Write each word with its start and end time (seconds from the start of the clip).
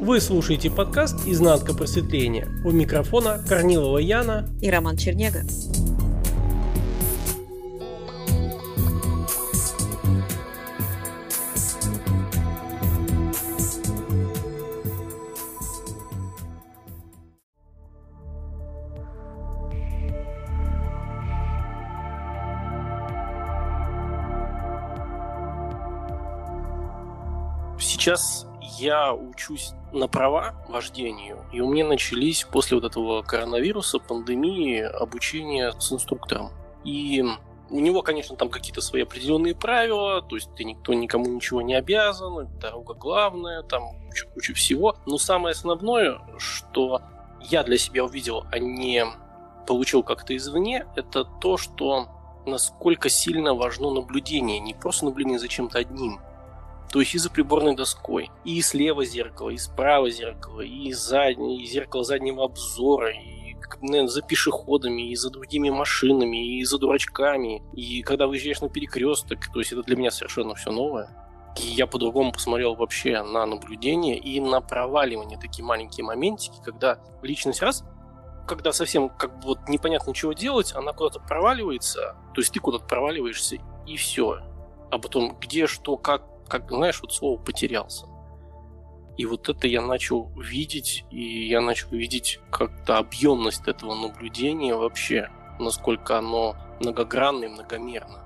Вы 0.00 0.18
слушаете 0.18 0.70
подкаст 0.70 1.26
«Изнанка 1.26 1.74
просветления». 1.74 2.48
У 2.64 2.70
микрофона 2.70 3.38
Корнилова 3.46 3.98
Яна 3.98 4.48
и 4.62 4.70
Роман 4.70 4.96
Чернега. 4.96 5.42
Сейчас 27.78 28.49
я 28.80 29.12
учусь 29.12 29.72
на 29.92 30.08
права 30.08 30.54
вождению, 30.68 31.44
и 31.52 31.60
у 31.60 31.70
меня 31.70 31.86
начались 31.86 32.44
после 32.44 32.76
вот 32.76 32.84
этого 32.84 33.22
коронавируса, 33.22 33.98
пандемии, 33.98 34.80
обучение 34.80 35.72
с 35.78 35.92
инструктором. 35.92 36.50
И 36.84 37.22
у 37.68 37.78
него, 37.78 38.02
конечно, 38.02 38.36
там 38.36 38.48
какие-то 38.48 38.80
свои 38.80 39.02
определенные 39.02 39.54
правила, 39.54 40.22
то 40.22 40.36
есть 40.36 40.52
ты 40.54 40.64
никто 40.64 40.94
никому 40.94 41.26
ничего 41.26 41.60
не 41.60 41.74
обязан, 41.74 42.48
дорога 42.58 42.94
главная, 42.94 43.62
там 43.62 43.82
куча-куча 44.06 44.54
всего. 44.54 44.96
Но 45.06 45.18
самое 45.18 45.52
основное, 45.52 46.18
что 46.38 47.02
я 47.42 47.62
для 47.62 47.78
себя 47.78 48.04
увидел, 48.04 48.44
а 48.50 48.58
не 48.58 49.04
получил 49.66 50.02
как-то 50.02 50.34
извне, 50.36 50.86
это 50.96 51.24
то, 51.24 51.56
что 51.56 52.08
насколько 52.46 53.08
сильно 53.08 53.54
важно 53.54 53.90
наблюдение, 53.90 54.58
не 54.58 54.74
просто 54.74 55.04
наблюдение 55.04 55.38
за 55.38 55.48
чем-то 55.48 55.78
одним, 55.78 56.20
то 56.92 57.00
есть 57.00 57.14
и 57.14 57.18
за 57.18 57.30
приборной 57.30 57.76
доской, 57.76 58.30
и 58.44 58.60
слева 58.62 59.04
зеркало, 59.04 59.50
и 59.50 59.58
справа 59.58 60.10
зеркало, 60.10 60.60
и, 60.60 60.92
заднее, 60.92 61.62
и 61.62 61.66
зеркало 61.66 62.04
заднего 62.04 62.44
обзора, 62.44 63.10
и 63.12 63.40
наверное, 63.82 64.08
за 64.08 64.22
пешеходами, 64.22 65.10
и 65.10 65.16
за 65.16 65.30
другими 65.30 65.70
машинами, 65.70 66.58
и 66.58 66.64
за 66.64 66.78
дурачками. 66.78 67.62
И 67.72 68.02
когда 68.02 68.26
выезжаешь 68.26 68.60
на 68.60 68.68
перекресток, 68.68 69.38
то 69.52 69.60
есть 69.60 69.72
это 69.72 69.82
для 69.82 69.96
меня 69.96 70.10
совершенно 70.10 70.54
все 70.54 70.70
новое. 70.70 71.08
И 71.58 71.66
я 71.66 71.86
по-другому 71.86 72.32
посмотрел 72.32 72.74
вообще 72.74 73.22
на 73.22 73.46
наблюдение 73.46 74.18
и 74.18 74.40
на 74.40 74.60
проваливание, 74.60 75.38
такие 75.38 75.64
маленькие 75.64 76.04
моментики, 76.04 76.58
когда 76.64 77.00
личность 77.22 77.62
раз, 77.62 77.84
когда 78.46 78.72
совсем 78.72 79.08
как 79.08 79.38
бы 79.40 79.48
вот 79.48 79.68
непонятно 79.68 80.14
чего 80.14 80.32
делать, 80.32 80.72
она 80.74 80.92
куда-то 80.92 81.20
проваливается, 81.20 82.16
то 82.34 82.40
есть 82.40 82.52
ты 82.52 82.60
куда-то 82.60 82.84
проваливаешься, 82.84 83.58
и 83.86 83.96
все. 83.96 84.40
А 84.90 84.98
потом 84.98 85.36
где, 85.40 85.66
что, 85.66 85.96
как, 85.96 86.24
как, 86.50 86.68
знаешь, 86.68 87.00
вот 87.00 87.12
слово 87.12 87.40
потерялся. 87.40 88.06
И 89.16 89.24
вот 89.24 89.48
это 89.48 89.68
я 89.68 89.80
начал 89.80 90.30
видеть, 90.36 91.04
и 91.10 91.48
я 91.48 91.60
начал 91.60 91.90
видеть 91.90 92.40
как-то 92.50 92.98
объемность 92.98 93.66
этого 93.68 93.94
наблюдения 93.94 94.74
вообще, 94.74 95.30
насколько 95.58 96.18
оно 96.18 96.56
многогранно 96.80 97.44
и 97.44 97.48
многомерно. 97.48 98.24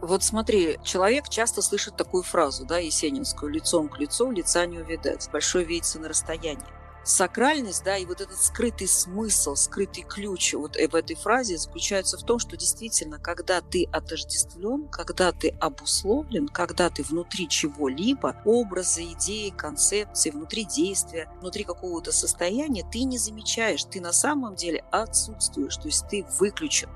Вот 0.00 0.22
смотри, 0.22 0.78
человек 0.82 1.28
часто 1.28 1.62
слышит 1.62 1.96
такую 1.96 2.22
фразу, 2.22 2.66
да, 2.66 2.78
есенинскую, 2.78 3.52
лицом 3.52 3.88
к 3.88 3.98
лицу, 3.98 4.30
лица 4.30 4.66
не 4.66 4.78
увидать, 4.78 5.28
большой 5.32 5.64
видится 5.64 5.98
на 5.98 6.08
расстоянии 6.08 6.75
сакральность, 7.06 7.84
да, 7.84 7.96
и 7.96 8.04
вот 8.04 8.20
этот 8.20 8.42
скрытый 8.42 8.88
смысл, 8.88 9.54
скрытый 9.54 10.02
ключ 10.02 10.54
вот 10.54 10.74
в 10.74 10.94
этой 10.94 11.14
фразе 11.14 11.56
заключается 11.56 12.18
в 12.18 12.24
том, 12.24 12.40
что 12.40 12.56
действительно, 12.56 13.18
когда 13.18 13.60
ты 13.60 13.88
отождествлен, 13.92 14.88
когда 14.88 15.30
ты 15.30 15.50
обусловлен, 15.60 16.48
когда 16.48 16.90
ты 16.90 17.04
внутри 17.04 17.48
чего-либо, 17.48 18.36
образа, 18.44 19.04
идеи, 19.12 19.50
концепции, 19.50 20.30
внутри 20.30 20.64
действия, 20.64 21.30
внутри 21.40 21.62
какого-то 21.62 22.10
состояния, 22.10 22.84
ты 22.90 23.04
не 23.04 23.18
замечаешь, 23.18 23.84
ты 23.84 24.00
на 24.00 24.12
самом 24.12 24.56
деле 24.56 24.84
отсутствуешь, 24.90 25.76
то 25.76 25.86
есть 25.86 26.08
ты 26.08 26.26
выключен. 26.40 26.90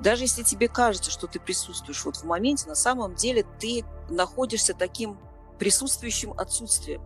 Даже 0.00 0.24
если 0.24 0.42
тебе 0.42 0.68
кажется, 0.68 1.10
что 1.10 1.26
ты 1.26 1.38
присутствуешь 1.38 2.04
вот 2.04 2.16
в 2.16 2.24
моменте, 2.24 2.66
на 2.66 2.74
самом 2.74 3.14
деле 3.14 3.44
ты 3.60 3.84
находишься 4.08 4.72
таким 4.72 5.18
присутствующим 5.58 6.32
отсутствием. 6.32 7.02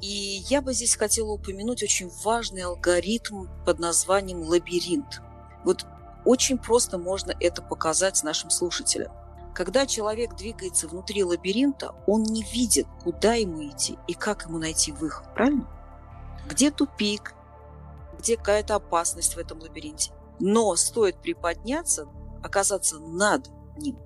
И 0.00 0.42
я 0.48 0.62
бы 0.62 0.72
здесь 0.72 0.96
хотела 0.96 1.30
упомянуть 1.32 1.82
очень 1.82 2.10
важный 2.24 2.62
алгоритм 2.62 3.46
под 3.66 3.78
названием 3.78 4.42
лабиринт. 4.42 5.20
Вот 5.64 5.84
очень 6.24 6.58
просто 6.58 6.98
можно 6.98 7.34
это 7.38 7.62
показать 7.62 8.22
нашим 8.22 8.50
слушателям. 8.50 9.12
Когда 9.54 9.86
человек 9.86 10.36
двигается 10.36 10.88
внутри 10.88 11.24
лабиринта, 11.24 11.94
он 12.06 12.22
не 12.22 12.42
видит, 12.42 12.86
куда 13.02 13.34
ему 13.34 13.66
идти 13.68 13.98
и 14.06 14.14
как 14.14 14.46
ему 14.46 14.58
найти 14.58 14.92
выход, 14.92 15.26
правильно? 15.34 15.68
Где 16.48 16.70
тупик, 16.70 17.34
где 18.18 18.36
какая-то 18.36 18.76
опасность 18.76 19.34
в 19.34 19.38
этом 19.38 19.60
лабиринте. 19.60 20.12
Но 20.38 20.74
стоит 20.76 21.20
приподняться, 21.20 22.06
оказаться 22.42 22.98
над 22.98 23.50
ним, 23.76 23.98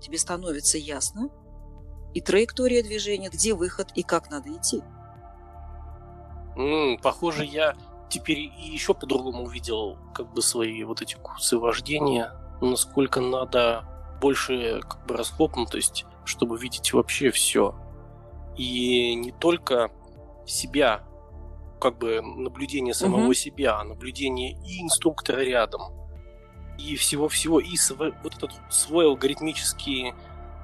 тебе 0.00 0.18
становится 0.18 0.78
ясно 0.78 1.30
и 2.14 2.20
траектория 2.20 2.82
движения, 2.82 3.30
где 3.30 3.54
выход 3.54 3.88
и 3.94 4.02
как 4.02 4.30
надо 4.30 4.52
идти. 4.52 4.82
М-м, 6.58 6.98
похоже, 6.98 7.44
я 7.44 7.76
теперь 8.10 8.50
еще 8.58 8.92
по-другому 8.92 9.44
увидел 9.44 9.96
как 10.12 10.32
бы 10.32 10.42
свои 10.42 10.82
вот 10.82 11.00
эти 11.00 11.14
курсы 11.14 11.56
вождения, 11.56 12.32
насколько 12.60 13.20
надо 13.20 13.84
больше 14.20 14.80
как 14.80 15.06
бы 15.06 15.16
расхлопнутость, 15.16 16.04
чтобы 16.24 16.58
видеть 16.58 16.92
вообще 16.92 17.30
все. 17.30 17.76
И 18.56 19.14
не 19.14 19.30
только 19.30 19.92
себя, 20.46 21.04
как 21.80 21.98
бы 21.98 22.20
наблюдение 22.20 22.92
самого 22.92 23.26
угу. 23.26 23.34
себя, 23.34 23.78
а 23.78 23.84
наблюдение 23.84 24.58
и 24.66 24.82
инструктора 24.82 25.40
рядом, 25.40 25.82
и 26.76 26.96
всего-всего, 26.96 27.60
и 27.60 27.76
свой, 27.76 28.12
вот 28.24 28.36
этот 28.36 28.50
свой 28.68 29.06
алгоритмический, 29.06 30.12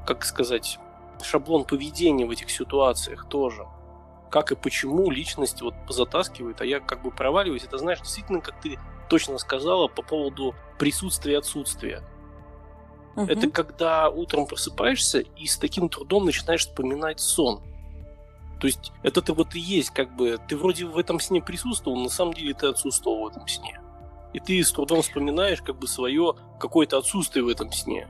как 0.06 0.25
сказать, 0.25 0.81
шаблон 1.22 1.65
поведения 1.65 2.27
в 2.27 2.31
этих 2.31 2.50
ситуациях 2.50 3.28
тоже 3.28 3.65
как 4.34 4.50
и 4.50 4.56
почему 4.56 5.12
личность 5.12 5.62
вот 5.62 5.75
затаскивает, 5.89 6.61
а 6.61 6.65
я 6.65 6.81
как 6.81 7.03
бы 7.03 7.12
проваливаюсь. 7.12 7.62
Это, 7.62 7.78
знаешь, 7.78 8.00
действительно, 8.00 8.41
как 8.41 8.61
ты 8.61 8.81
точно 9.09 9.39
сказала 9.39 9.87
по 9.87 10.03
поводу 10.03 10.56
присутствия 10.77 11.34
и 11.34 11.37
отсутствия. 11.37 12.03
Угу. 13.15 13.27
Это 13.27 13.49
когда 13.49 14.11
утром 14.11 14.47
просыпаешься 14.47 15.21
и 15.21 15.47
с 15.47 15.56
таким 15.56 15.89
трудом 15.89 16.25
начинаешь 16.25 16.62
вспоминать 16.62 17.21
сон. 17.21 17.62
То 18.61 18.67
есть 18.67 18.91
это 19.05 19.22
ты 19.22 19.33
вот 19.33 19.55
и 19.55 19.61
есть, 19.61 19.91
как 19.91 20.17
бы, 20.17 20.37
ты 20.49 20.56
вроде 20.56 20.87
в 20.87 20.99
этом 20.99 21.21
сне 21.21 21.41
присутствовал, 21.41 21.97
на 21.97 22.09
самом 22.09 22.34
деле 22.34 22.55
ты 22.55 22.66
отсутствовал 22.66 23.22
в 23.22 23.28
этом 23.28 23.47
сне. 23.47 23.81
И 24.33 24.41
ты 24.41 24.65
с 24.65 24.72
трудом 24.72 25.03
вспоминаешь 25.03 25.62
как 25.62 25.78
бы 25.78 25.87
свое 25.87 26.34
какое-то 26.59 26.99
отсутствие 26.99 27.45
в 27.45 27.49
этом 27.49 27.71
сне. 27.71 28.09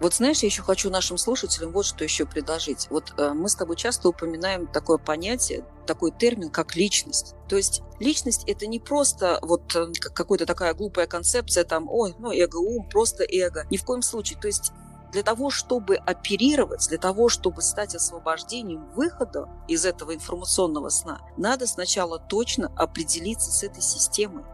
Вот 0.00 0.14
знаешь, 0.14 0.40
я 0.40 0.46
еще 0.46 0.62
хочу 0.62 0.90
нашим 0.90 1.18
слушателям 1.18 1.72
вот 1.72 1.84
что 1.84 2.04
еще 2.04 2.24
предложить. 2.24 2.86
Вот 2.88 3.12
э, 3.16 3.32
мы 3.34 3.48
с 3.48 3.56
тобой 3.56 3.74
часто 3.74 4.08
упоминаем 4.08 4.68
такое 4.68 4.96
понятие, 4.96 5.64
такой 5.86 6.12
термин, 6.12 6.50
как 6.50 6.76
личность. 6.76 7.34
То 7.48 7.56
есть 7.56 7.82
личность 7.98 8.44
это 8.46 8.68
не 8.68 8.78
просто 8.78 9.40
вот 9.42 9.74
э, 9.74 9.86
какая-то 10.00 10.46
такая 10.46 10.74
глупая 10.74 11.08
концепция, 11.08 11.64
там, 11.64 11.88
ой, 11.88 12.14
ну 12.18 12.30
эго-ум, 12.32 12.88
просто 12.88 13.24
эго. 13.24 13.66
Ни 13.70 13.76
в 13.76 13.84
коем 13.84 14.02
случае. 14.02 14.38
То 14.38 14.46
есть 14.46 14.70
для 15.10 15.24
того, 15.24 15.50
чтобы 15.50 15.96
оперировать, 15.96 16.86
для 16.88 16.98
того, 16.98 17.28
чтобы 17.28 17.62
стать 17.62 17.96
освобождением 17.96 18.88
выхода 18.92 19.48
из 19.66 19.84
этого 19.84 20.14
информационного 20.14 20.90
сна, 20.90 21.22
надо 21.36 21.66
сначала 21.66 22.20
точно 22.20 22.70
определиться 22.76 23.50
с 23.50 23.64
этой 23.64 23.82
системой 23.82 24.44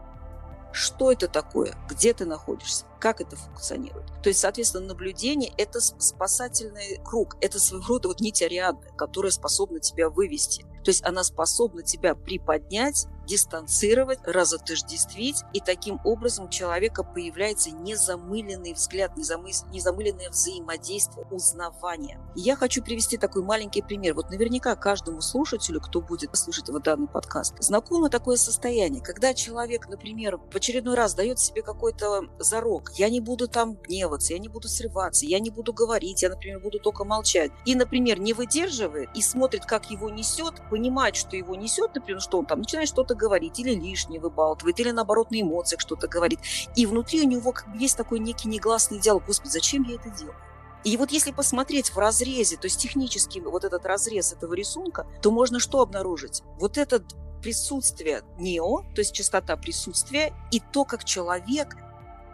что 0.75 1.11
это 1.11 1.27
такое, 1.27 1.73
где 1.89 2.13
ты 2.13 2.25
находишься, 2.25 2.83
как 3.05 3.21
это 3.21 3.35
функционирует. 3.35 4.07
То 4.23 4.29
есть, 4.29 4.39
соответственно, 4.39 4.87
наблюдение– 4.87 5.53
это 5.59 5.79
спасательный 5.79 6.99
круг, 7.05 7.37
это 7.39 7.59
своего 7.59 7.85
рода 7.87 8.07
вот 8.07 8.19
нить 8.19 8.41
Ариадны, 8.41 8.87
которая 8.97 9.31
способна 9.31 9.79
тебя 9.79 10.09
вывести. 10.09 10.65
То 10.83 10.89
есть 10.89 11.05
она 11.05 11.23
способна 11.23 11.83
тебя 11.83 12.15
приподнять 12.15 13.05
дистанцировать, 13.25 14.19
разотождествить, 14.23 15.43
и 15.51 15.59
таким 15.59 15.99
образом 16.03 16.45
у 16.45 16.49
человека 16.49 17.03
появляется 17.03 17.71
незамыленный 17.71 18.73
взгляд, 18.73 19.17
незамыленное 19.17 20.29
взаимодействие, 20.29 21.25
узнавание. 21.31 22.19
Я 22.35 22.55
хочу 22.55 22.83
привести 22.83 23.17
такой 23.17 23.41
маленький 23.41 23.81
пример. 23.81 24.13
Вот 24.13 24.29
наверняка 24.29 24.75
каждому 24.75 25.21
слушателю, 25.21 25.81
кто 25.81 26.01
будет 26.01 26.35
слушать 26.37 26.69
вот 26.69 26.83
данный 26.83 27.07
подкаст, 27.07 27.55
знакомо 27.59 28.09
такое 28.09 28.37
состояние, 28.37 29.01
когда 29.01 29.33
человек, 29.33 29.87
например, 29.89 30.37
в 30.37 30.55
очередной 30.55 30.95
раз 30.95 31.15
дает 31.15 31.39
себе 31.39 31.63
какой-то 31.63 32.25
зарок, 32.37 32.91
я 32.95 33.09
не 33.09 33.21
буду 33.21 33.47
там 33.47 33.75
гневаться, 33.75 34.33
я 34.33 34.39
не 34.39 34.49
буду 34.49 34.67
срываться, 34.67 35.25
я 35.25 35.39
не 35.39 35.49
буду 35.49 35.73
говорить, 35.73 36.21
я, 36.21 36.29
например, 36.29 36.59
буду 36.59 36.79
только 36.79 37.05
молчать. 37.05 37.51
И, 37.65 37.75
например, 37.75 38.19
не 38.19 38.33
выдерживает 38.33 39.09
и 39.15 39.21
смотрит, 39.21 39.65
как 39.65 39.89
его 39.89 40.09
несет, 40.09 40.55
понимает, 40.69 41.15
что 41.15 41.37
его 41.37 41.55
несет, 41.55 41.95
например, 41.95 42.21
что 42.21 42.39
он 42.39 42.45
там 42.45 42.59
начинает 42.59 42.89
что-то 42.89 43.05
что-то 43.05 43.15
говорит, 43.15 43.59
или 43.59 43.75
лишнее 43.75 44.19
выбалтывает, 44.19 44.79
или 44.79 44.91
наоборот 44.91 45.31
на 45.31 45.41
эмоциях 45.41 45.81
что-то 45.81 46.07
говорит. 46.07 46.39
И 46.75 46.85
внутри 46.85 47.21
у 47.21 47.27
него 47.27 47.51
как 47.51 47.71
бы 47.71 47.77
есть 47.77 47.97
такой 47.97 48.19
некий 48.19 48.47
негласный 48.47 48.99
диалог. 48.99 49.25
Господи, 49.27 49.51
зачем 49.51 49.83
я 49.83 49.95
это 49.95 50.09
делаю? 50.09 50.35
И 50.83 50.97
вот 50.97 51.11
если 51.11 51.31
посмотреть 51.31 51.89
в 51.89 51.97
разрезе, 51.97 52.57
то 52.57 52.65
есть 52.65 52.79
технически 52.79 53.39
вот 53.39 53.63
этот 53.63 53.85
разрез 53.85 54.33
этого 54.33 54.53
рисунка, 54.53 55.07
то 55.21 55.31
можно 55.31 55.59
что 55.59 55.81
обнаружить? 55.81 56.43
Вот 56.59 56.77
это 56.77 57.03
присутствие 57.41 58.23
нео, 58.39 58.81
то 58.93 59.01
есть 59.01 59.13
частота 59.13 59.55
присутствия, 59.55 60.33
и 60.51 60.59
то, 60.59 60.83
как 60.85 61.03
человек 61.03 61.75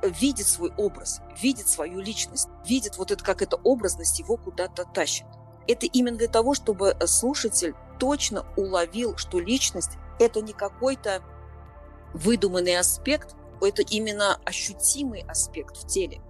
видит 0.04 0.48
свой 0.48 0.74
образ, 0.78 1.22
видит 1.42 1.68
свою 1.68 2.00
личность, 2.00 2.48
видит 2.66 2.98
вот 2.98 3.12
это, 3.12 3.24
как 3.24 3.42
эта 3.42 3.58
образность 3.58 4.20
его 4.20 4.38
куда-то 4.38 4.86
тащит. 4.86 5.26
Это 5.68 5.86
именно 5.86 6.18
для 6.18 6.28
того, 6.28 6.54
чтобы 6.54 6.96
слушатель 7.06 7.76
точно 8.00 8.46
уловил, 8.58 9.18
что 9.18 9.40
личность– 9.40 9.92
это 10.20 10.42
не 10.42 10.54
какой-то 10.54 11.22
выдуманный 12.14 12.78
аспект, 12.78 13.36
это 13.62 13.84
именно 13.84 14.40
ощутимый 14.44 15.22
аспект 15.22 15.78
в 15.78 15.88
теле. 15.88 16.22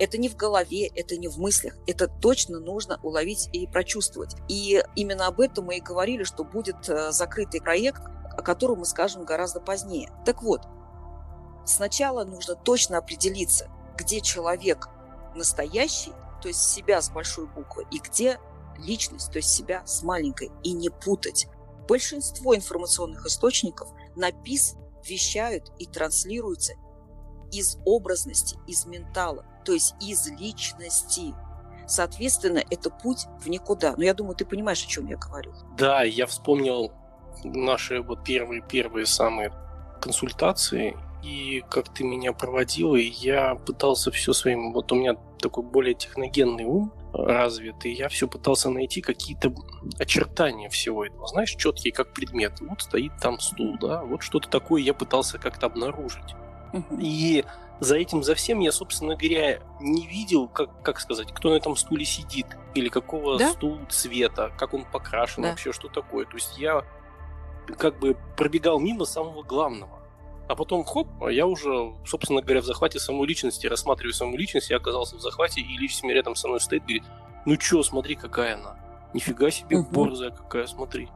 Это 0.00 0.18
не 0.18 0.28
в 0.28 0.36
голове, 0.36 0.88
это 0.88 1.16
не 1.16 1.28
в 1.28 1.38
мыслях. 1.38 1.76
Это 1.86 2.08
точно 2.08 2.58
нужно 2.58 2.98
уловить 3.02 3.48
и 3.52 3.68
прочувствовать. 3.68 4.34
И 4.48 4.82
именно 4.96 5.28
об 5.28 5.40
этом 5.40 5.66
мы 5.66 5.76
и 5.76 5.80
говорили, 5.80 6.24
что 6.24 6.42
будет 6.42 6.88
э, 6.88 7.12
закрытый 7.12 7.60
проект, 7.60 8.02
о 8.36 8.42
котором 8.42 8.80
мы 8.80 8.86
скажем 8.86 9.24
гораздо 9.24 9.60
позднее. 9.60 10.10
Так 10.26 10.42
вот, 10.42 10.62
сначала 11.64 12.24
нужно 12.24 12.54
точно 12.54 12.98
определиться, 12.98 13.70
где 13.96 14.20
человек 14.20 14.88
настоящий, 15.34 16.12
то 16.42 16.48
есть 16.48 16.60
себя 16.60 17.00
с 17.00 17.10
большой 17.10 17.46
буквы, 17.46 17.86
и 17.90 17.98
где 17.98 18.38
личность, 18.78 19.32
то 19.32 19.38
есть 19.38 19.50
себя 19.50 19.86
с 19.86 20.02
маленькой, 20.02 20.50
и 20.62 20.72
не 20.72 20.90
путать. 20.90 21.48
Большинство 21.88 22.54
информационных 22.54 23.26
источников 23.26 23.88
напис, 24.16 24.76
вещают 25.04 25.70
и 25.78 25.86
транслируются 25.86 26.74
из 27.52 27.78
образности, 27.84 28.58
из 28.66 28.86
ментала, 28.86 29.44
то 29.64 29.72
есть 29.72 29.94
из 30.00 30.26
личности. 30.28 31.34
Соответственно, 31.86 32.62
это 32.70 32.90
путь 32.90 33.26
в 33.40 33.48
никуда. 33.48 33.94
Но 33.96 34.04
я 34.04 34.14
думаю, 34.14 34.34
ты 34.34 34.46
понимаешь, 34.46 34.82
о 34.84 34.88
чем 34.88 35.06
я 35.06 35.16
говорю. 35.16 35.52
Да, 35.76 36.02
я 36.02 36.26
вспомнил 36.26 36.92
наши 37.44 38.00
вот 38.00 38.24
первые-первые 38.24 39.06
самые 39.06 39.52
консультации, 40.00 40.96
и 41.24 41.64
как 41.70 41.88
ты 41.88 42.04
меня 42.04 42.32
проводила, 42.32 42.96
и 42.96 43.08
я 43.08 43.54
пытался 43.54 44.10
все 44.10 44.32
своим... 44.32 44.72
Вот 44.72 44.92
у 44.92 44.94
меня 44.94 45.16
такой 45.38 45.64
более 45.64 45.94
техногенный 45.94 46.64
ум 46.64 46.92
развит, 47.12 47.84
и 47.84 47.90
я 47.90 48.08
все 48.08 48.28
пытался 48.28 48.70
найти 48.70 49.00
какие-то 49.00 49.54
очертания 49.98 50.68
всего 50.68 51.04
этого. 51.04 51.26
Знаешь, 51.26 51.54
четкие 51.54 51.92
как 51.92 52.12
предмет. 52.12 52.60
Вот 52.60 52.82
стоит 52.82 53.12
там 53.20 53.40
стул, 53.40 53.76
да, 53.80 54.02
вот 54.04 54.22
что-то 54.22 54.48
такое 54.48 54.82
я 54.82 54.92
пытался 54.92 55.38
как-то 55.38 55.66
обнаружить. 55.66 56.34
И 56.98 57.44
за 57.80 57.96
этим, 57.96 58.22
за 58.22 58.34
всем 58.34 58.60
я, 58.60 58.72
собственно 58.72 59.16
говоря, 59.16 59.60
не 59.80 60.06
видел, 60.06 60.48
как, 60.48 60.82
как 60.82 61.00
сказать, 61.00 61.32
кто 61.32 61.50
на 61.50 61.54
этом 61.54 61.76
стуле 61.76 62.04
сидит, 62.04 62.46
или 62.74 62.88
какого 62.88 63.38
да? 63.38 63.52
стул 63.52 63.78
цвета, 63.88 64.52
как 64.58 64.74
он 64.74 64.84
покрашен, 64.84 65.42
да. 65.42 65.50
вообще 65.50 65.72
что 65.72 65.88
такое. 65.88 66.26
То 66.26 66.36
есть 66.36 66.58
я 66.58 66.84
как 67.78 67.98
бы 67.98 68.16
пробегал 68.36 68.78
мимо 68.78 69.04
самого 69.04 69.42
главного. 69.42 70.03
А 70.46 70.56
потом, 70.56 70.84
хоп, 70.84 71.08
а 71.22 71.30
я 71.30 71.46
уже, 71.46 71.94
собственно 72.04 72.42
говоря, 72.42 72.60
в 72.60 72.64
захвате 72.64 72.98
самой 72.98 73.26
личности, 73.26 73.66
рассматриваю 73.66 74.12
саму 74.12 74.36
личность, 74.36 74.70
я 74.70 74.76
оказался 74.76 75.16
в 75.16 75.20
захвате, 75.20 75.62
и 75.62 75.78
личность 75.78 76.04
рядом 76.14 76.36
со 76.36 76.48
мной 76.48 76.60
стоит, 76.60 76.82
говорит, 76.82 77.04
ну 77.46 77.56
чё, 77.56 77.82
смотри, 77.82 78.14
какая 78.14 78.54
она. 78.54 78.76
Нифига 79.14 79.50
себе, 79.50 79.78
угу. 79.78 79.88
борзая 79.90 80.30
какая, 80.30 80.66
смотри. 80.66 81.08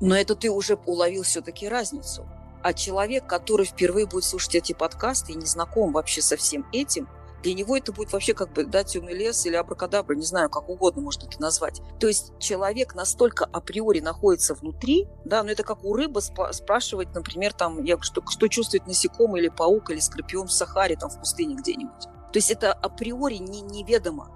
Но 0.00 0.14
это 0.14 0.34
ты 0.34 0.50
уже 0.50 0.78
уловил 0.86 1.22
все-таки 1.22 1.68
разницу. 1.68 2.26
А 2.62 2.72
человек, 2.72 3.26
который 3.26 3.66
впервые 3.66 4.06
будет 4.06 4.24
слушать 4.24 4.56
эти 4.56 4.72
подкасты 4.72 5.32
и 5.32 5.36
не 5.36 5.46
знаком 5.46 5.92
вообще 5.92 6.20
со 6.20 6.36
всем 6.36 6.66
этим, 6.72 7.08
для 7.42 7.54
него 7.54 7.76
это 7.76 7.92
будет 7.92 8.12
вообще 8.12 8.34
как 8.34 8.52
бы 8.52 8.64
да, 8.64 8.84
темный 8.84 9.14
лес 9.14 9.46
или 9.46 9.54
абракадабра, 9.54 10.14
не 10.14 10.24
знаю, 10.24 10.50
как 10.50 10.68
угодно 10.68 11.02
можно 11.02 11.26
это 11.26 11.40
назвать. 11.40 11.80
То 12.00 12.08
есть 12.08 12.32
человек 12.38 12.94
настолько 12.94 13.44
априори 13.44 14.00
находится 14.00 14.54
внутри, 14.54 15.08
да, 15.24 15.42
но 15.42 15.50
это 15.50 15.62
как 15.62 15.84
у 15.84 15.94
рыбы 15.94 16.20
спа- 16.20 16.52
спрашивать, 16.52 17.14
например, 17.14 17.52
там, 17.52 17.82
я, 17.84 17.98
что, 18.00 18.22
что 18.28 18.48
чувствует 18.48 18.86
насекомый 18.86 19.40
или 19.40 19.48
паук 19.48 19.90
или 19.90 20.00
скорпион 20.00 20.48
в 20.48 20.52
Сахаре, 20.52 20.96
там, 20.96 21.10
в 21.10 21.18
пустыне 21.18 21.54
где-нибудь. 21.54 22.02
То 22.32 22.36
есть 22.36 22.50
это 22.50 22.72
априори 22.72 23.36
не, 23.36 23.60
неведомо. 23.60 24.30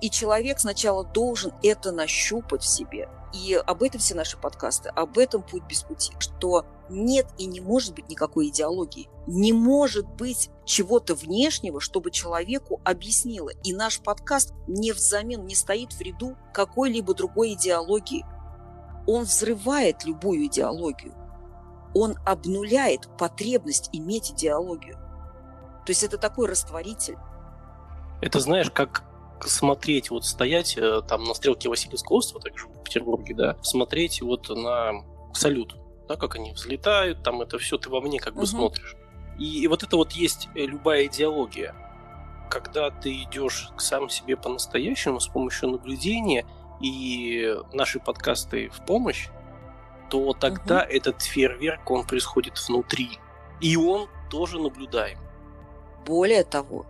И 0.00 0.08
человек 0.08 0.60
сначала 0.60 1.04
должен 1.04 1.52
это 1.62 1.92
нащупать 1.92 2.62
в 2.62 2.66
себе. 2.66 3.08
И 3.32 3.54
об 3.54 3.82
этом 3.82 4.00
все 4.00 4.14
наши 4.14 4.36
подкасты, 4.36 4.88
об 4.88 5.16
этом 5.16 5.42
путь 5.42 5.62
без 5.68 5.82
пути, 5.82 6.12
что 6.18 6.66
нет 6.88 7.28
и 7.38 7.46
не 7.46 7.60
может 7.60 7.94
быть 7.94 8.08
никакой 8.08 8.48
идеологии. 8.48 9.08
Не 9.26 9.52
может 9.52 10.08
быть 10.08 10.50
чего-то 10.64 11.14
внешнего, 11.14 11.80
чтобы 11.80 12.10
человеку 12.10 12.80
объяснило. 12.84 13.50
И 13.62 13.72
наш 13.72 14.00
подкаст 14.00 14.52
не 14.66 14.90
взамен 14.92 15.46
не 15.46 15.54
стоит 15.54 15.92
в 15.92 16.00
ряду 16.00 16.36
какой-либо 16.52 17.14
другой 17.14 17.54
идеологии. 17.54 18.26
Он 19.06 19.22
взрывает 19.22 20.04
любую 20.04 20.46
идеологию. 20.46 21.14
Он 21.94 22.16
обнуляет 22.26 23.08
потребность 23.16 23.90
иметь 23.92 24.32
идеологию. 24.32 24.96
То 25.86 25.90
есть 25.90 26.02
это 26.02 26.18
такой 26.18 26.48
растворитель. 26.48 27.16
Это 28.20 28.40
знаешь, 28.40 28.70
как 28.70 29.04
смотреть, 29.46 30.10
вот 30.10 30.24
стоять 30.24 30.76
э, 30.76 31.02
там 31.08 31.24
на 31.24 31.34
стрелке 31.34 31.68
Васильевского 31.68 32.16
острова, 32.16 32.42
также 32.42 32.66
в 32.66 32.79
Петербурге, 32.90 33.34
да, 33.34 33.56
смотреть 33.62 34.20
вот 34.20 34.48
на 34.48 35.04
салют, 35.32 35.76
да, 36.08 36.16
как 36.16 36.34
они 36.34 36.52
взлетают, 36.52 37.22
там 37.22 37.40
это 37.40 37.56
все 37.58 37.78
ты 37.78 37.88
во 37.88 38.00
мне 38.00 38.18
как 38.18 38.34
бы 38.34 38.40
угу. 38.40 38.46
смотришь. 38.46 38.96
И, 39.38 39.62
и 39.62 39.68
вот 39.68 39.84
это 39.84 39.96
вот 39.96 40.12
есть 40.12 40.48
э, 40.56 40.66
любая 40.66 41.06
идеология. 41.06 41.74
Когда 42.50 42.90
ты 42.90 43.22
идешь 43.22 43.70
к 43.76 43.80
сам 43.80 44.08
себе 44.08 44.36
по-настоящему 44.36 45.20
с 45.20 45.28
помощью 45.28 45.70
наблюдения 45.70 46.44
и 46.80 47.56
наши 47.72 48.00
подкасты 48.00 48.70
в 48.70 48.84
помощь, 48.84 49.28
то 50.10 50.32
тогда 50.32 50.82
угу. 50.82 50.90
этот 50.90 51.22
фейерверк, 51.22 51.88
он 51.90 52.04
происходит 52.04 52.58
внутри. 52.66 53.18
И 53.60 53.76
он 53.76 54.08
тоже 54.30 54.58
наблюдаем. 54.58 55.18
Более 56.04 56.42
того, 56.42 56.86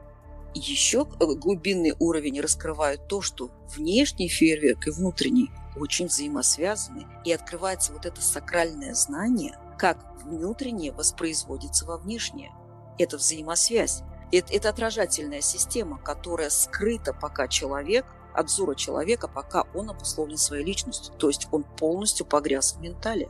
еще 0.55 1.07
э, 1.21 1.27
глубинный 1.35 1.93
уровень 1.99 2.41
раскрывает 2.41 3.07
то, 3.07 3.21
что 3.21 3.51
внешний 3.77 4.29
фейерверк 4.29 4.87
и 4.87 4.91
внутренний 4.91 5.51
очень 5.77 6.07
взаимосвязаны, 6.07 7.07
и 7.25 7.33
открывается 7.33 7.93
вот 7.93 8.07
это 8.07 8.21
сакральное 8.21 8.95
знание, 8.95 9.57
как 9.79 9.99
внутреннее 10.23 10.93
воспроизводится 10.93 11.87
во 11.87 11.97
внешнее. 11.97 12.53
Это 12.99 13.17
взаимосвязь. 13.17 14.03
Это, 14.33 14.53
это 14.53 14.69
отражательная 14.69 15.41
система, 15.41 15.99
которая 15.99 16.51
скрыта, 16.51 17.13
пока 17.13 17.49
человек, 17.49 18.07
от 18.33 18.47
взора 18.47 18.75
человека, 18.75 19.29
пока 19.29 19.65
он 19.75 19.91
обусловлен 19.91 20.37
своей 20.37 20.65
личностью. 20.65 21.15
То 21.15 21.29
есть 21.29 21.49
он 21.51 21.65
полностью 21.65 22.27
погряз 22.27 22.75
в 22.75 22.81
ментале. 22.81 23.29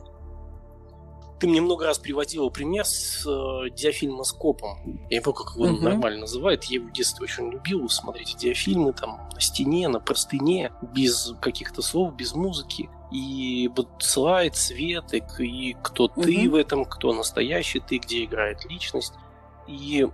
Ты 1.41 1.47
мне 1.47 1.59
много 1.59 1.87
раз 1.87 1.97
приводила 1.97 2.49
пример 2.49 2.85
с 2.85 3.25
э, 3.25 3.71
диафильмоскопом. 3.71 4.99
Я 5.09 5.17
не 5.17 5.23
помню, 5.23 5.39
как 5.39 5.55
его 5.55 5.65
угу. 5.65 5.81
нормально 5.81 6.19
называют. 6.19 6.65
Я 6.65 6.75
его 6.75 6.89
в 6.89 6.93
детстве 6.93 7.23
очень 7.23 7.49
любил 7.49 7.89
смотреть 7.89 8.37
диафильмы 8.37 8.93
там 8.93 9.27
на 9.33 9.41
стене, 9.41 9.87
на 9.87 9.99
простыне, 9.99 10.71
без 10.93 11.33
каких-то 11.41 11.81
слов, 11.81 12.15
без 12.15 12.35
музыки. 12.35 12.91
И 13.11 13.71
слайд, 13.97 14.55
свет, 14.55 15.15
и, 15.15 15.23
и 15.43 15.75
кто 15.81 16.05
угу. 16.05 16.21
ты 16.21 16.47
в 16.47 16.53
этом, 16.53 16.85
кто 16.85 17.11
настоящий 17.11 17.79
ты, 17.79 17.97
где 17.97 18.23
играет 18.23 18.63
личность. 18.69 19.13
И 19.67 20.07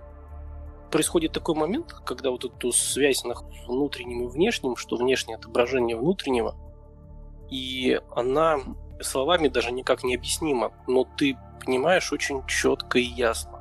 происходит 0.90 1.32
такой 1.32 1.56
момент, 1.56 1.92
когда 2.06 2.30
вот 2.30 2.46
эту 2.46 2.72
связь 2.72 3.22
на 3.24 3.34
внутреннем 3.66 4.22
и 4.22 4.28
внешнем, 4.28 4.76
что 4.76 4.96
внешнее 4.96 5.36
отображение 5.36 5.98
внутреннего, 5.98 6.56
и 7.50 8.00
она 8.16 8.60
словами 9.02 9.48
даже 9.48 9.72
никак 9.72 10.04
не 10.04 10.14
объяснимо, 10.14 10.72
но 10.86 11.04
ты 11.04 11.36
понимаешь 11.64 12.12
очень 12.12 12.46
четко 12.46 12.98
и 12.98 13.02
ясно, 13.02 13.60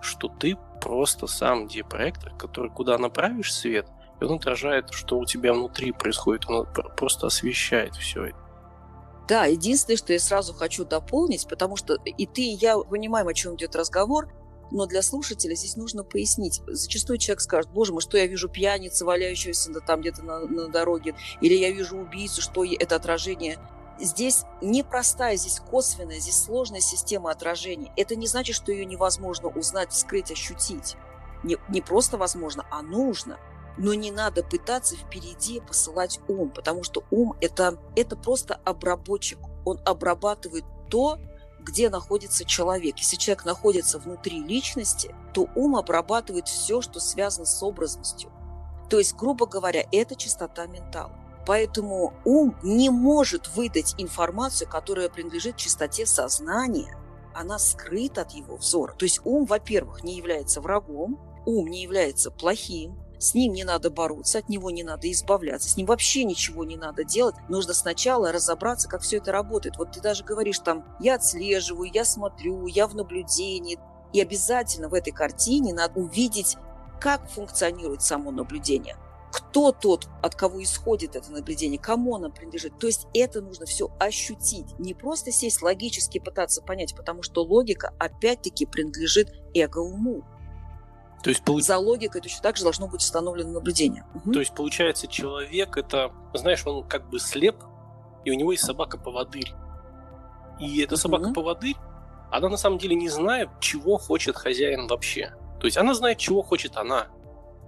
что 0.00 0.28
ты 0.28 0.56
просто 0.80 1.26
сам 1.26 1.68
диапроектор, 1.68 2.34
который 2.36 2.70
куда 2.70 2.98
направишь 2.98 3.54
свет, 3.54 3.86
и 4.20 4.24
он 4.24 4.34
отражает, 4.34 4.92
что 4.92 5.18
у 5.18 5.24
тебя 5.24 5.52
внутри 5.52 5.92
происходит, 5.92 6.48
он 6.48 6.66
просто 6.96 7.26
освещает 7.26 7.94
все 7.96 8.26
это. 8.26 8.38
Да, 9.28 9.44
единственное, 9.46 9.96
что 9.96 10.12
я 10.12 10.18
сразу 10.18 10.52
хочу 10.52 10.84
дополнить, 10.84 11.46
потому 11.48 11.76
что 11.76 11.94
и 12.04 12.26
ты, 12.26 12.42
и 12.42 12.54
я 12.54 12.76
понимаем, 12.78 13.28
о 13.28 13.34
чем 13.34 13.54
идет 13.54 13.76
разговор, 13.76 14.28
но 14.72 14.86
для 14.86 15.02
слушателя 15.02 15.54
здесь 15.54 15.76
нужно 15.76 16.02
пояснить. 16.02 16.62
Зачастую 16.66 17.18
человек 17.18 17.40
скажет, 17.40 17.70
боже 17.70 17.92
мой, 17.92 18.00
что 18.00 18.16
я 18.16 18.26
вижу 18.26 18.48
пьяницу, 18.48 19.04
валяющуюся 19.04 19.72
там 19.86 20.00
где-то 20.00 20.24
на, 20.24 20.40
на 20.40 20.68
дороге, 20.68 21.14
или 21.40 21.54
я 21.54 21.70
вижу 21.70 21.98
убийцу, 21.98 22.40
что 22.40 22.64
это 22.64 22.96
отражение 22.96 23.58
здесь 23.98 24.44
непростая, 24.60 25.36
здесь 25.36 25.60
косвенная, 25.60 26.18
здесь 26.18 26.40
сложная 26.42 26.80
система 26.80 27.30
отражений. 27.30 27.92
Это 27.96 28.16
не 28.16 28.26
значит, 28.26 28.56
что 28.56 28.72
ее 28.72 28.84
невозможно 28.84 29.48
узнать, 29.48 29.92
вскрыть, 29.92 30.30
ощутить. 30.30 30.96
Не, 31.42 31.56
не 31.68 31.80
просто 31.80 32.16
возможно, 32.16 32.66
а 32.70 32.82
нужно. 32.82 33.38
Но 33.78 33.94
не 33.94 34.10
надо 34.10 34.44
пытаться 34.44 34.96
впереди 34.96 35.60
посылать 35.60 36.20
ум, 36.28 36.50
потому 36.50 36.84
что 36.84 37.04
ум 37.10 37.34
это, 37.40 37.78
это 37.96 38.16
просто 38.16 38.60
обработчик. 38.64 39.38
Он 39.64 39.80
обрабатывает 39.84 40.64
то, 40.90 41.18
где 41.60 41.88
находится 41.88 42.44
человек. 42.44 42.98
Если 42.98 43.16
человек 43.16 43.44
находится 43.44 43.98
внутри 43.98 44.42
личности, 44.42 45.14
то 45.32 45.48
ум 45.54 45.76
обрабатывает 45.76 46.48
все, 46.48 46.82
что 46.82 47.00
связано 47.00 47.46
с 47.46 47.62
образностью. 47.62 48.30
То 48.90 48.98
есть, 48.98 49.14
грубо 49.14 49.46
говоря, 49.46 49.86
это 49.90 50.16
чистота 50.16 50.66
ментала. 50.66 51.21
Поэтому 51.46 52.14
ум 52.24 52.56
не 52.62 52.90
может 52.90 53.48
выдать 53.54 53.94
информацию, 53.98 54.68
которая 54.68 55.08
принадлежит 55.08 55.56
чистоте 55.56 56.06
сознания. 56.06 56.96
Она 57.34 57.58
скрыта 57.58 58.22
от 58.22 58.32
его 58.32 58.56
взора. 58.56 58.94
То 58.96 59.04
есть 59.04 59.20
ум, 59.24 59.46
во-первых, 59.46 60.04
не 60.04 60.16
является 60.16 60.60
врагом, 60.60 61.18
ум 61.46 61.66
не 61.68 61.82
является 61.82 62.30
плохим, 62.30 62.98
с 63.18 63.34
ним 63.34 63.52
не 63.52 63.64
надо 63.64 63.88
бороться, 63.88 64.38
от 64.38 64.48
него 64.48 64.70
не 64.70 64.82
надо 64.82 65.10
избавляться, 65.10 65.68
с 65.68 65.76
ним 65.76 65.86
вообще 65.86 66.24
ничего 66.24 66.64
не 66.64 66.76
надо 66.76 67.04
делать. 67.04 67.36
Нужно 67.48 67.72
сначала 67.72 68.32
разобраться, 68.32 68.88
как 68.88 69.02
все 69.02 69.18
это 69.18 69.32
работает. 69.32 69.76
Вот 69.78 69.92
ты 69.92 70.00
даже 70.00 70.24
говоришь 70.24 70.58
там, 70.58 70.84
я 71.00 71.14
отслеживаю, 71.14 71.90
я 71.92 72.04
смотрю, 72.04 72.66
я 72.66 72.86
в 72.86 72.94
наблюдении. 72.94 73.78
И 74.12 74.20
обязательно 74.20 74.88
в 74.88 74.94
этой 74.94 75.12
картине 75.12 75.72
надо 75.72 76.00
увидеть, 76.00 76.56
как 77.00 77.28
функционирует 77.30 78.02
само 78.02 78.30
наблюдение 78.30 78.96
кто 79.52 79.70
тот, 79.70 80.08
от 80.22 80.34
кого 80.34 80.62
исходит 80.62 81.14
это 81.14 81.30
наблюдение, 81.30 81.78
кому 81.78 82.16
оно 82.16 82.30
принадлежит. 82.30 82.78
То 82.78 82.86
есть 82.86 83.06
это 83.12 83.42
нужно 83.42 83.66
все 83.66 83.90
ощутить, 84.00 84.78
не 84.78 84.94
просто 84.94 85.30
сесть 85.30 85.60
логически 85.60 86.18
пытаться 86.18 86.62
понять, 86.62 86.96
потому 86.96 87.22
что 87.22 87.42
логика 87.42 87.92
опять-таки 87.98 88.64
принадлежит 88.64 89.30
эго-уму. 89.54 90.24
То 91.22 91.28
есть, 91.28 91.44
получ... 91.44 91.64
За 91.64 91.76
логикой 91.76 92.22
точно 92.22 92.42
так 92.42 92.56
же 92.56 92.62
должно 92.62 92.88
быть 92.88 93.02
установлено 93.02 93.50
наблюдение. 93.50 94.06
Угу. 94.14 94.32
То 94.32 94.40
есть, 94.40 94.54
получается, 94.54 95.06
человек 95.06 95.76
это, 95.76 96.12
знаешь, 96.32 96.66
он 96.66 96.88
как 96.88 97.10
бы 97.10 97.20
слеп, 97.20 97.56
и 98.24 98.30
у 98.30 98.34
него 98.34 98.52
есть 98.52 98.64
собака-поводырь. 98.64 99.52
И 100.60 100.80
эта 100.80 100.96
собака-поводырь, 100.96 101.76
она 102.30 102.48
на 102.48 102.56
самом 102.56 102.78
деле 102.78 102.96
не 102.96 103.10
знает, 103.10 103.50
чего 103.60 103.98
хочет 103.98 104.34
хозяин 104.34 104.86
вообще. 104.86 105.34
То 105.60 105.66
есть 105.66 105.76
она 105.76 105.92
знает, 105.92 106.16
чего 106.16 106.42
хочет 106.42 106.78
она. 106.78 107.08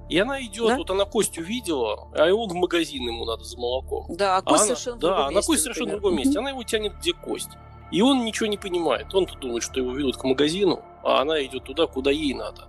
И 0.09 0.19
она 0.19 0.43
идет, 0.43 0.69
да? 0.69 0.77
вот 0.77 0.91
она 0.91 1.07
кость 1.07 1.39
увидела, 1.39 2.09
а 2.13 2.27
его 2.27 2.47
в 2.47 2.55
магазин 2.55 3.03
ему 3.07 3.25
надо 3.25 3.45
за 3.45 3.59
молоком. 3.59 4.07
Да, 4.09 4.37
а 4.37 4.43
кость 4.43 4.65
а 4.65 4.67
совершенно 4.67 4.97
она, 4.97 4.99
в 4.99 5.01
другом 5.01 5.25
Да, 5.27 5.31
месте, 5.31 5.47
кость 5.47 5.63
совершенно 5.63 5.89
в 5.89 5.93
другом 5.93 6.17
месте. 6.17 6.39
Она 6.39 6.51
его 6.51 6.63
тянет, 6.63 6.99
где 6.99 7.13
кость. 7.15 7.51
И 7.91 8.03
он 8.03 8.25
ничего 8.25 8.47
не 8.47 8.59
понимает. 8.59 9.15
Он 9.15 9.27
думает, 9.41 9.63
что 9.63 9.81
его 9.81 9.93
ведут 9.93 10.17
к 10.17 10.25
магазину, 10.25 10.83
а 11.03 11.21
она 11.21 11.43
идет 11.45 11.65
туда, 11.65 11.87
куда 11.87 12.11
ей 12.11 12.35
надо. 12.35 12.69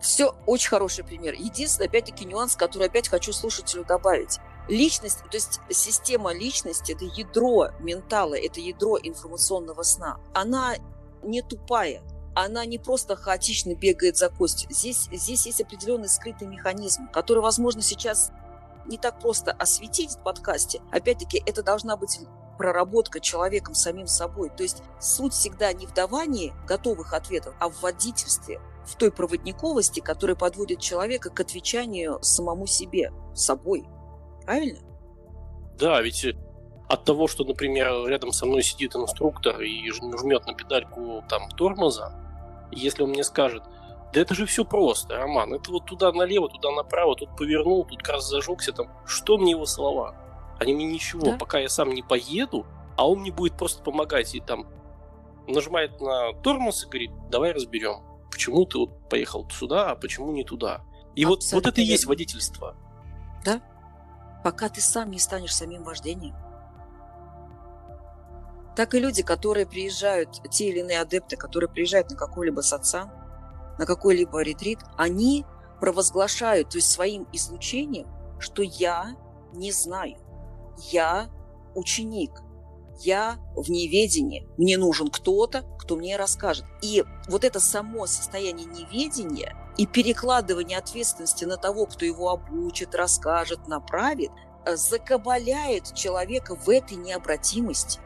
Все 0.00 0.34
очень 0.46 0.68
хороший 0.68 1.04
пример. 1.04 1.34
Единственный, 1.34 1.86
опять-таки, 1.86 2.24
нюанс, 2.24 2.54
который 2.54 2.88
опять 2.88 3.08
хочу 3.08 3.32
слушателю 3.32 3.84
добавить. 3.84 4.38
Личность, 4.68 5.20
то 5.20 5.36
есть 5.36 5.60
система 5.70 6.32
личности– 6.32 6.92
это 6.94 7.04
ядро 7.04 7.70
ментала, 7.80 8.34
это 8.34 8.60
ядро 8.60 8.98
информационного 9.02 9.82
сна. 9.82 10.20
Она 10.34 10.74
не 11.22 11.42
тупая, 11.42 12.02
она 12.44 12.64
не 12.64 12.78
просто 12.78 13.16
хаотично 13.16 13.74
бегает 13.74 14.16
за 14.16 14.28
кость. 14.28 14.66
Здесь, 14.70 15.08
здесь 15.10 15.46
есть 15.46 15.60
определенный 15.60 16.08
скрытый 16.08 16.46
механизм, 16.46 17.08
который, 17.08 17.40
возможно, 17.40 17.82
сейчас 17.82 18.30
не 18.86 18.96
так 18.96 19.18
просто 19.18 19.50
осветить 19.52 20.12
в 20.12 20.22
подкасте. 20.22 20.80
Опять-таки, 20.92 21.42
это 21.44 21.64
должна 21.64 21.96
быть 21.96 22.20
проработка 22.56 23.18
человеком 23.18 23.74
самим 23.74 24.06
собой. 24.06 24.50
То 24.50 24.62
есть 24.62 24.82
суть 25.00 25.32
всегда 25.32 25.72
не 25.72 25.86
в 25.86 25.94
давании 25.94 26.54
готовых 26.66 27.12
ответов, 27.12 27.54
а 27.58 27.68
в 27.68 27.82
водительстве, 27.82 28.60
в 28.84 28.94
той 28.96 29.10
проводниковости, 29.10 29.98
которая 29.98 30.36
подводит 30.36 30.80
человека 30.80 31.30
к 31.30 31.40
отвечанию 31.40 32.18
самому 32.22 32.66
себе, 32.66 33.12
собой. 33.34 33.84
Правильно? 34.44 34.78
Да, 35.76 36.00
ведь 36.00 36.24
от 36.88 37.04
того, 37.04 37.26
что, 37.26 37.44
например, 37.44 38.06
рядом 38.06 38.32
со 38.32 38.46
мной 38.46 38.62
сидит 38.62 38.94
инструктор 38.94 39.60
и 39.60 39.90
жмет 39.90 40.46
на 40.46 40.54
педальку 40.54 41.22
там 41.28 41.48
тормоза, 41.50 42.14
если 42.70 43.02
он 43.02 43.10
мне 43.10 43.24
скажет, 43.24 43.62
да 44.12 44.20
это 44.20 44.34
же 44.34 44.46
все 44.46 44.64
просто, 44.64 45.16
Роман, 45.16 45.54
это 45.54 45.70
вот 45.70 45.86
туда 45.86 46.12
налево, 46.12 46.48
туда 46.48 46.70
направо, 46.70 47.14
тут 47.14 47.36
повернул, 47.36 47.84
тут 47.84 47.98
как 48.02 48.16
раз 48.16 48.28
зажегся, 48.28 48.72
там, 48.72 48.90
что 49.06 49.36
мне 49.36 49.52
его 49.52 49.66
слова? 49.66 50.16
Они 50.58 50.74
мне 50.74 50.86
ничего, 50.86 51.32
да? 51.32 51.36
пока 51.36 51.58
я 51.58 51.68
сам 51.68 51.92
не 51.92 52.02
поеду, 52.02 52.66
а 52.96 53.08
он 53.08 53.20
мне 53.20 53.30
будет 53.30 53.56
просто 53.56 53.82
помогать 53.82 54.34
и 54.34 54.40
там 54.40 54.66
нажимает 55.46 56.00
на 56.00 56.32
тормоз 56.42 56.84
и 56.84 56.88
говорит, 56.88 57.10
давай 57.30 57.52
разберем, 57.52 58.02
почему 58.30 58.64
ты 58.64 58.78
вот 58.78 59.08
поехал 59.08 59.48
сюда, 59.50 59.90
а 59.90 59.96
почему 59.96 60.32
не 60.32 60.44
туда. 60.44 60.82
И 61.14 61.24
вот, 61.24 61.42
вот 61.52 61.66
это 61.66 61.80
и 61.80 61.84
есть 61.84 62.06
водительство. 62.06 62.76
Да, 63.44 63.60
пока 64.42 64.68
ты 64.68 64.80
сам 64.80 65.10
не 65.10 65.18
станешь 65.18 65.54
самим 65.54 65.84
вождением 65.84 66.34
так 68.78 68.94
и 68.94 69.00
люди, 69.00 69.24
которые 69.24 69.66
приезжают, 69.66 70.40
те 70.52 70.68
или 70.68 70.78
иные 70.78 71.00
адепты, 71.00 71.36
которые 71.36 71.68
приезжают 71.68 72.10
на 72.10 72.16
какой-либо 72.16 72.60
сатсан, 72.60 73.10
на 73.76 73.86
какой-либо 73.86 74.40
ретрит, 74.40 74.78
они 74.96 75.44
провозглашают, 75.80 76.70
то 76.70 76.78
есть 76.78 76.88
своим 76.88 77.26
излучением, 77.32 78.06
что 78.38 78.62
я 78.62 79.16
не 79.52 79.72
знаю, 79.72 80.18
я 80.92 81.28
ученик, 81.74 82.30
я 83.00 83.38
в 83.56 83.68
неведении, 83.68 84.46
мне 84.58 84.78
нужен 84.78 85.08
кто-то, 85.10 85.62
кто 85.80 85.96
мне 85.96 86.16
расскажет. 86.16 86.64
И 86.80 87.02
вот 87.28 87.42
это 87.42 87.58
само 87.58 88.06
состояние 88.06 88.66
неведения 88.66 89.56
и 89.76 89.88
перекладывание 89.88 90.78
ответственности 90.78 91.44
на 91.44 91.56
того, 91.56 91.86
кто 91.86 92.04
его 92.04 92.30
обучит, 92.30 92.94
расскажет, 92.94 93.66
направит, 93.66 94.30
э, 94.66 94.76
закабаляет 94.76 95.92
человека 95.94 96.54
в 96.54 96.70
этой 96.70 96.96
необратимости. 96.96 97.98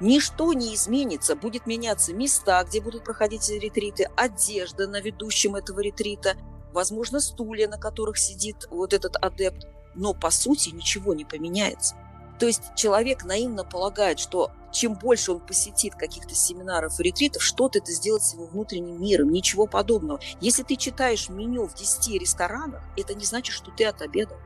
Ничто 0.00 0.52
не 0.52 0.74
изменится, 0.74 1.34
будет 1.34 1.66
меняться 1.66 2.14
места, 2.14 2.62
где 2.64 2.80
будут 2.80 3.04
проходить 3.04 3.48
ретриты, 3.48 4.08
одежда 4.16 4.86
на 4.86 5.00
ведущем 5.00 5.56
этого 5.56 5.80
ретрита, 5.80 6.36
возможно, 6.72 7.20
стулья, 7.20 7.68
на 7.68 7.78
которых 7.78 8.16
сидит 8.18 8.68
вот 8.70 8.92
этот 8.92 9.16
адепт, 9.16 9.66
но 9.94 10.14
по 10.14 10.30
сути 10.30 10.70
ничего 10.70 11.14
не 11.14 11.24
поменяется. 11.24 11.96
То 12.38 12.46
есть 12.46 12.62
человек 12.76 13.24
наивно 13.24 13.64
полагает, 13.64 14.20
что 14.20 14.52
чем 14.70 14.94
больше 14.94 15.32
он 15.32 15.40
посетит 15.40 15.94
каких-то 15.96 16.34
семинаров 16.34 17.00
и 17.00 17.02
ретритов, 17.02 17.42
что-то 17.42 17.78
это 17.78 17.90
сделает 17.90 18.22
с 18.22 18.34
его 18.34 18.46
внутренним 18.46 19.00
миром. 19.00 19.30
Ничего 19.30 19.66
подобного. 19.66 20.20
Если 20.40 20.62
ты 20.62 20.76
читаешь 20.76 21.28
меню 21.28 21.66
в 21.66 21.74
10 21.74 22.20
ресторанах, 22.20 22.82
это 22.96 23.14
не 23.14 23.24
значит, 23.24 23.54
что 23.54 23.72
ты 23.72 23.86
отобедал. 23.86 24.36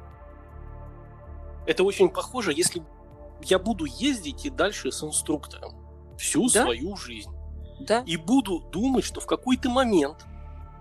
Это 1.67 1.85
очень 1.85 2.09
похоже, 2.09 2.53
если 2.55 2.83
я 3.45 3.59
буду 3.59 3.85
ездить 3.85 4.45
и 4.47 4.51
дальше 4.51 4.93
с 4.93 5.03
инструктором 5.03 5.75
всю 6.19 6.49
да? 6.51 6.65
свою 6.65 6.97
жизнь. 6.97 7.31
Да. 7.81 8.03
И 8.07 8.17
буду 8.17 8.61
думать, 8.71 9.05
что 9.05 9.21
в 9.21 9.27
какой-то 9.27 9.69
момент 9.71 10.25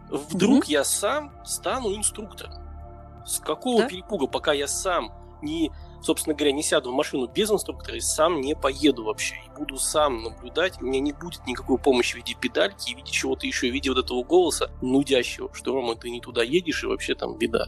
вдруг 0.10 0.64
угу. 0.64 0.72
я 0.72 0.84
сам 0.84 1.34
стану 1.46 1.96
инструктором. 1.96 2.54
С 3.26 3.40
какого 3.40 3.82
да? 3.82 3.88
перепуга, 3.88 4.28
пока 4.28 4.54
я 4.54 4.68
сам 4.68 5.12
не, 5.42 5.72
собственно 6.02 6.36
говоря, 6.36 6.52
не 6.52 6.64
сяду 6.64 6.92
в 6.92 6.96
машину 6.96 7.28
без 7.28 7.50
инструктора 7.50 7.98
и 7.98 8.02
сам 8.02 8.42
не 8.42 8.56
поеду 8.56 9.06
вообще. 9.06 9.36
И 9.46 9.58
буду 9.58 9.78
сам 9.78 10.24
наблюдать, 10.24 10.82
у 10.82 10.86
меня 10.86 11.00
не 11.00 11.14
будет 11.14 11.46
никакой 11.48 11.78
помощи 11.78 12.14
в 12.14 12.18
виде 12.18 12.36
педальки, 12.40 12.94
в 12.94 12.98
виде 12.98 13.12
чего-то 13.12 13.48
еще, 13.48 13.70
в 13.70 13.74
виде 13.74 13.90
вот 13.90 14.04
этого 14.04 14.24
голоса 14.24 14.72
нудящего, 14.82 15.50
что, 15.54 15.74
Рома, 15.74 15.96
ты 15.96 16.10
не 16.10 16.22
туда 16.22 16.44
едешь, 16.44 16.84
и 16.84 16.88
вообще 16.88 17.16
там 17.16 17.38
беда. 17.38 17.68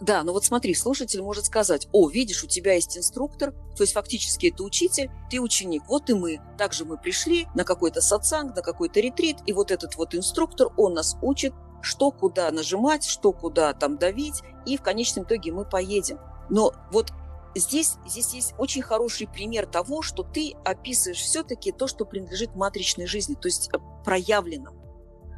Да, 0.00 0.24
но 0.24 0.32
вот 0.32 0.44
смотри, 0.44 0.74
слушатель 0.74 1.22
может 1.22 1.46
сказать, 1.46 1.88
о, 1.92 2.08
видишь, 2.08 2.42
у 2.42 2.48
тебя 2.48 2.74
есть 2.74 2.98
инструктор, 2.98 3.52
то 3.52 3.82
есть 3.82 3.92
фактически 3.92 4.48
это 4.52 4.64
учитель, 4.64 5.10
ты 5.30 5.40
ученик, 5.40 5.84
вот 5.86 6.10
и 6.10 6.14
мы. 6.14 6.40
Также 6.58 6.84
мы 6.84 6.98
пришли 6.98 7.46
на 7.54 7.64
какой-то 7.64 8.00
сатсанг, 8.00 8.56
на 8.56 8.62
какой-то 8.62 9.00
ретрит, 9.00 9.38
и 9.46 9.52
вот 9.52 9.70
этот 9.70 9.96
вот 9.96 10.14
инструктор, 10.14 10.68
он 10.76 10.94
нас 10.94 11.16
учит, 11.22 11.54
что 11.80 12.10
куда 12.10 12.50
нажимать, 12.50 13.04
что 13.04 13.32
куда 13.32 13.72
там 13.72 13.96
давить, 13.96 14.42
и 14.66 14.76
в 14.76 14.82
конечном 14.82 15.26
итоге 15.26 15.52
мы 15.52 15.64
поедем. 15.64 16.18
Но 16.50 16.72
вот 16.90 17.12
здесь, 17.54 17.94
здесь 18.04 18.34
есть 18.34 18.54
очень 18.58 18.82
хороший 18.82 19.28
пример 19.28 19.66
того, 19.66 20.02
что 20.02 20.24
ты 20.24 20.54
описываешь 20.64 21.20
все-таки 21.20 21.70
то, 21.70 21.86
что 21.86 22.04
принадлежит 22.04 22.56
матричной 22.56 23.06
жизни, 23.06 23.34
то 23.34 23.46
есть 23.46 23.70
э, 23.72 23.78
проявленному, 24.04 24.80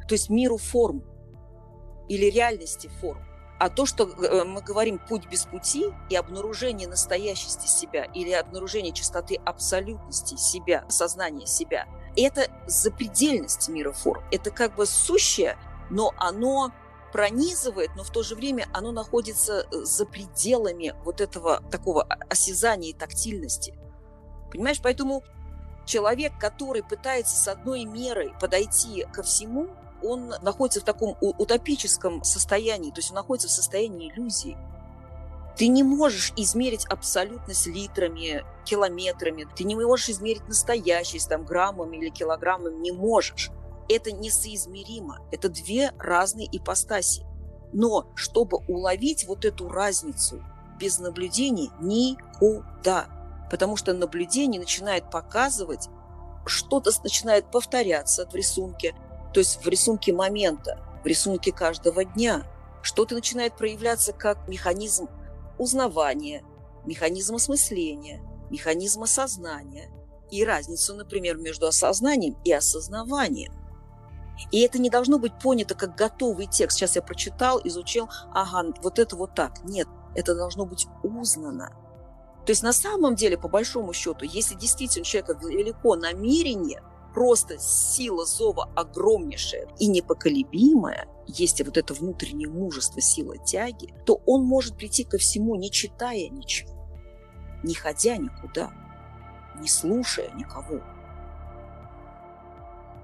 то 0.07 0.13
есть 0.13 0.29
миру 0.29 0.57
форм 0.57 1.03
или 2.09 2.25
реальности 2.25 2.89
форм. 2.99 3.26
А 3.59 3.69
то, 3.69 3.85
что 3.85 4.03
э, 4.03 4.43
мы 4.43 4.61
говорим 4.61 4.99
«путь 4.99 5.27
без 5.27 5.45
пути» 5.45 5.91
и 6.09 6.15
обнаружение 6.15 6.87
настоящести 6.87 7.67
себя 7.67 8.03
или 8.03 8.31
обнаружение 8.31 8.93
чистоты 8.93 9.39
абсолютности 9.45 10.35
себя, 10.35 10.85
сознания 10.89 11.47
себя, 11.47 11.87
это 12.15 12.49
запредельность 12.67 13.67
мира 13.69 13.91
форм. 13.91 14.23
Это 14.31 14.51
как 14.51 14.75
бы 14.75 14.85
сущее, 14.85 15.57
но 15.89 16.13
оно 16.17 16.71
пронизывает, 17.11 17.91
но 17.95 18.03
в 18.03 18.11
то 18.11 18.21
же 18.21 18.35
время 18.35 18.67
оно 18.73 18.91
находится 18.91 19.65
э, 19.71 19.83
за 19.83 20.05
пределами 20.05 20.93
вот 21.03 21.19
этого 21.19 21.63
такого 21.71 22.03
осязания 22.29 22.91
и 22.91 22.93
тактильности. 22.93 23.73
Понимаешь, 24.51 24.79
поэтому 24.83 25.23
человек, 25.85 26.33
который 26.39 26.83
пытается 26.83 27.35
с 27.35 27.47
одной 27.47 27.85
мерой 27.85 28.33
подойти 28.39 29.05
ко 29.11 29.23
всему, 29.23 29.69
он 30.03 30.33
находится 30.41 30.81
в 30.81 30.83
таком 30.83 31.17
утопическом 31.21 32.23
состоянии, 32.23 32.91
то 32.91 32.99
есть 32.99 33.11
он 33.11 33.15
находится 33.15 33.47
в 33.47 33.51
состоянии 33.51 34.11
иллюзии. 34.11 34.57
Ты 35.57 35.69
не 35.69 35.81
можешь 35.81 36.33
измерить 36.35 36.85
абсолютность 36.85 37.65
литрами, 37.65 38.45
километрами. 38.63 39.47
Ты 39.55 39.63
не 39.63 39.75
можешь 39.75 40.09
измерить 40.09 40.47
настоящесть 40.47 41.29
там, 41.29 41.45
граммами 41.45 41.97
или 41.97 42.09
килограммами. 42.09 42.77
Не 42.77 42.91
можешь. 42.91 43.49
Это 43.89 44.11
несоизмеримо. 44.11 45.19
Это 45.31 45.49
две 45.49 45.93
разные 45.97 46.47
ипостаси. 46.51 47.25
Но 47.73 48.11
чтобы 48.13 48.59
уловить 48.67 49.25
вот 49.25 49.45
эту 49.45 49.67
разницу 49.67 50.43
без 50.79 50.99
наблюдений 50.99 51.71
никуда. 51.81 53.07
Потому 53.49 53.77
что 53.77 53.93
наблюдение 53.93 54.61
начинает 54.61 55.09
показывать, 55.09 55.89
что-то 56.45 56.91
начинает 57.03 57.49
повторяться 57.49 58.27
в 58.27 58.35
рисунке, 58.35 58.93
то 59.33 59.39
есть 59.39 59.63
в 59.63 59.67
рисунке 59.67 60.13
момента, 60.13 60.79
в 61.03 61.05
рисунке 61.05 61.51
каждого 61.51 62.03
дня. 62.03 62.43
Что-то 62.81 63.15
начинает 63.15 63.55
проявляться 63.55 64.13
как 64.13 64.47
механизм 64.47 65.09
узнавания, 65.57 66.43
механизм 66.85 67.35
осмысления, 67.35 68.21
механизм 68.49 69.03
осознания 69.03 69.91
и 70.31 70.43
разницу, 70.45 70.95
например, 70.95 71.37
между 71.37 71.67
осознанием 71.67 72.37
и 72.43 72.51
осознаванием. 72.51 73.53
И 74.51 74.59
это 74.61 74.79
не 74.79 74.89
должно 74.89 75.17
быть 75.19 75.33
понято 75.39 75.75
как 75.75 75.95
готовый 75.95 76.45
текст. 76.45 76.77
Сейчас 76.77 76.95
я 76.95 77.01
прочитал, 77.01 77.59
изучил, 77.63 78.09
ага, 78.33 78.71
вот 78.81 78.99
это 78.99 79.15
вот 79.15 79.33
так. 79.33 79.63
Нет, 79.63 79.87
это 80.15 80.35
должно 80.35 80.65
быть 80.65 80.87
узнано. 81.03 81.71
То 82.45 82.51
есть 82.51 82.63
на 82.63 82.73
самом 82.73 83.15
деле, 83.15 83.37
по 83.37 83.49
большому 83.49 83.93
счету, 83.93 84.23
если 84.23 84.55
действительно 84.55 85.03
человека 85.03 85.37
велико 85.45 85.95
намерение, 85.95 86.81
просто 87.17 87.57
сила 87.57 88.25
зова 88.27 88.69
огромнейшая 88.75 89.67
и 89.79 89.87
непоколебимая, 89.87 91.07
есть 91.25 91.59
вот 91.65 91.75
это 91.75 91.95
внутреннее 91.95 92.47
мужество, 92.47 93.01
сила 93.01 93.39
тяги, 93.39 93.91
то 94.05 94.21
он 94.27 94.43
может 94.43 94.77
прийти 94.77 95.03
ко 95.03 95.17
всему, 95.17 95.55
не 95.55 95.71
читая 95.71 96.29
ничего, 96.29 96.69
не 97.63 97.73
ходя 97.73 98.17
никуда, 98.17 98.69
не 99.59 99.67
слушая 99.67 100.29
никого. 100.35 100.79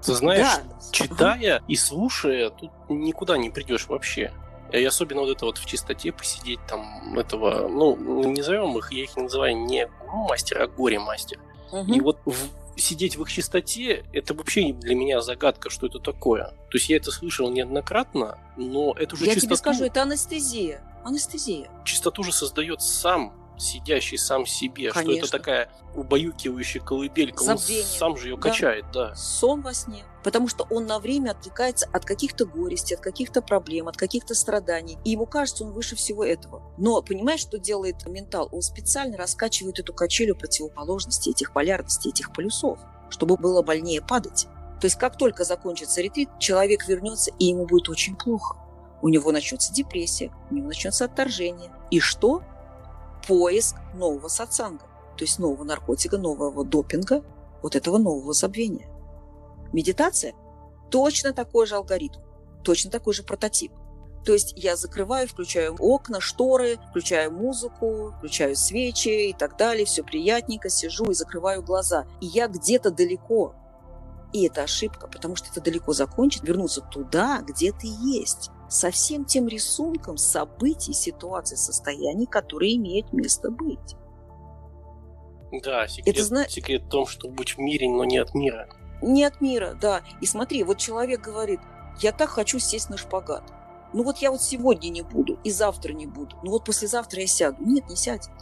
Ты 0.00 0.14
знаешь, 0.14 0.46
да. 0.62 0.92
читая 0.92 1.64
и 1.66 1.74
слушая, 1.74 2.50
тут 2.50 2.70
никуда 2.88 3.36
не 3.36 3.50
придешь 3.50 3.88
вообще. 3.88 4.32
И 4.70 4.84
особенно 4.84 5.22
вот 5.22 5.30
это 5.30 5.46
вот 5.46 5.58
в 5.58 5.66
чистоте 5.66 6.12
посидеть 6.12 6.60
там 6.68 7.18
этого, 7.18 7.66
ну, 7.66 7.96
не 8.22 8.36
назовем 8.36 8.78
их, 8.78 8.92
я 8.92 9.02
их 9.02 9.16
называю 9.16 9.56
не 9.56 9.88
мастер, 10.28 10.62
а 10.62 10.68
горе-мастер. 10.68 11.40
Угу. 11.72 11.92
И 11.92 12.00
вот 12.00 12.18
в, 12.24 12.34
сидеть 12.76 13.16
в 13.16 13.22
их 13.22 13.30
чистоте, 13.30 14.04
это 14.12 14.34
вообще 14.34 14.72
для 14.72 14.94
меня 14.94 15.20
загадка, 15.20 15.70
что 15.70 15.86
это 15.86 15.98
такое. 15.98 16.46
То 16.70 16.78
есть 16.78 16.88
я 16.88 16.96
это 16.96 17.10
слышал 17.10 17.50
неоднократно, 17.50 18.38
но 18.56 18.94
это 18.98 19.14
уже 19.14 19.26
Я 19.26 19.34
чистоту... 19.34 19.46
тебе 19.46 19.56
скажу, 19.56 19.84
это 19.84 20.02
анестезия. 20.02 20.82
Анестезия. 21.04 21.68
Чистоту 21.84 22.22
же 22.22 22.32
создает 22.32 22.80
сам 22.82 23.32
сидящий 23.58 24.18
сам 24.18 24.46
себе, 24.46 24.90
Конечно. 24.90 25.26
что 25.26 25.26
это 25.26 25.30
такая 25.30 25.70
убаюкивающая 25.94 26.80
колыбелька, 26.80 27.44
Забвение. 27.44 27.84
он 27.84 27.98
сам 27.98 28.16
же 28.16 28.28
ее 28.28 28.36
да. 28.36 28.42
качает, 28.42 28.84
да. 28.92 29.14
Сон 29.14 29.62
во 29.62 29.72
сне. 29.72 30.04
Потому 30.22 30.48
что 30.48 30.66
он 30.70 30.86
на 30.86 30.98
время 30.98 31.32
отвлекается 31.32 31.88
от 31.92 32.04
каких-то 32.04 32.46
горестей, 32.46 32.96
от 32.96 33.00
каких-то 33.00 33.42
проблем, 33.42 33.88
от 33.88 33.96
каких-то 33.96 34.34
страданий. 34.34 34.98
И 35.04 35.10
ему 35.10 35.26
кажется, 35.26 35.64
он 35.64 35.72
выше 35.72 35.96
всего 35.96 36.24
этого. 36.24 36.62
Но 36.78 37.02
понимаешь, 37.02 37.40
что 37.40 37.58
делает 37.58 38.06
ментал? 38.06 38.48
Он 38.50 38.62
специально 38.62 39.16
раскачивает 39.16 39.78
эту 39.78 39.92
качелю 39.92 40.34
противоположности, 40.34 41.30
этих 41.30 41.52
полярностей, 41.52 42.10
этих 42.10 42.32
полюсов, 42.32 42.78
чтобы 43.10 43.36
было 43.36 43.62
больнее 43.62 44.00
падать. 44.00 44.48
То 44.80 44.86
есть 44.86 44.98
как 44.98 45.16
только 45.16 45.44
закончится 45.44 46.00
ретрит, 46.00 46.28
человек 46.38 46.88
вернется, 46.88 47.30
и 47.38 47.46
ему 47.46 47.66
будет 47.66 47.88
очень 47.88 48.16
плохо. 48.16 48.56
У 49.02 49.08
него 49.08 49.32
начнется 49.32 49.72
депрессия, 49.72 50.32
у 50.50 50.54
него 50.54 50.68
начнется 50.68 51.04
отторжение. 51.04 51.70
И 51.90 52.00
что? 52.00 52.42
Поиск 53.26 53.76
нового 53.94 54.28
сатсанга, 54.28 54.84
то 55.16 55.24
есть 55.24 55.38
нового 55.38 55.64
наркотика, 55.64 56.18
нового 56.18 56.64
допинга, 56.64 57.24
вот 57.62 57.76
этого 57.76 57.98
нового 57.98 58.32
забвения. 58.32 58.88
Медитация– 59.72 60.34
точно 60.90 61.32
такой 61.32 61.66
же 61.66 61.76
алгоритм, 61.76 62.20
точно 62.62 62.90
такой 62.90 63.14
же 63.14 63.22
прототип. 63.22 63.72
То 64.24 64.32
есть 64.32 64.54
я 64.56 64.76
закрываю, 64.76 65.28
включаю 65.28 65.76
окна, 65.78 66.20
шторы, 66.20 66.78
включаю 66.88 67.30
музыку, 67.30 68.14
включаю 68.16 68.56
свечи 68.56 69.30
и 69.30 69.32
так 69.34 69.58
далее, 69.58 69.84
все 69.84 70.02
приятненько, 70.02 70.70
сижу 70.70 71.10
и 71.10 71.14
закрываю 71.14 71.62
глаза. 71.62 72.06
И 72.20 72.26
я 72.26 72.48
где-то 72.48 72.90
далеко. 72.90 73.54
И 74.32 74.46
это 74.46 74.62
ошибка, 74.62 75.08
потому 75.08 75.36
что 75.36 75.48
это 75.50 75.60
далеко 75.60 75.92
закончить, 75.92 76.42
вернуться 76.42 76.80
туда, 76.80 77.42
где 77.46 77.72
ты 77.72 77.86
есть 77.86 78.50
со 78.74 78.90
всем 78.90 79.24
тем 79.24 79.46
рисунком 79.46 80.16
событий, 80.16 80.92
ситуаций, 80.92 81.56
состояний, 81.56 82.26
которые 82.26 82.74
имеют 82.74 83.12
место 83.12 83.52
быть. 83.52 83.94
Да, 85.62 85.86
секрет, 85.86 86.16
Это 86.16 86.24
зна... 86.24 86.48
секрет 86.48 86.82
в 86.82 86.88
том, 86.88 87.06
что 87.06 87.28
быть 87.28 87.50
в 87.50 87.58
мире, 87.58 87.88
но 87.88 88.04
не 88.04 88.18
от 88.18 88.34
мира. 88.34 88.68
Не 89.00 89.22
от 89.22 89.40
мира, 89.40 89.78
да. 89.80 90.02
И 90.20 90.26
смотри, 90.26 90.64
вот 90.64 90.78
человек 90.78 91.20
говорит, 91.20 91.60
я 92.00 92.10
так 92.10 92.30
хочу 92.30 92.58
сесть 92.58 92.90
на 92.90 92.96
шпагат. 92.96 93.44
Ну 93.92 94.02
вот 94.02 94.18
я 94.18 94.32
вот 94.32 94.42
сегодня 94.42 94.88
не 94.88 95.02
буду, 95.02 95.38
и 95.44 95.52
завтра 95.52 95.92
не 95.92 96.06
буду. 96.06 96.36
Ну 96.42 96.50
вот 96.50 96.64
послезавтра 96.64 97.20
я 97.20 97.28
сяду. 97.28 97.58
Нет, 97.64 97.88
не 97.88 97.94
сядет. 97.94 98.32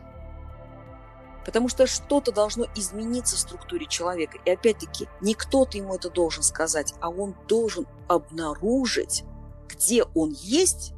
Потому 1.44 1.68
что 1.68 1.86
что-то 1.86 2.32
должно 2.32 2.64
измениться 2.74 3.36
в 3.36 3.40
структуре 3.40 3.84
человека. 3.84 4.38
И 4.46 4.50
опять-таки, 4.50 5.08
не 5.20 5.34
кто-то 5.34 5.76
ему 5.76 5.96
это 5.96 6.08
должен 6.08 6.42
сказать, 6.42 6.94
а 7.00 7.10
он 7.10 7.34
должен 7.48 7.86
обнаружить 8.08 9.24
где 9.72 10.04
он 10.14 10.30
есть, 10.40 10.92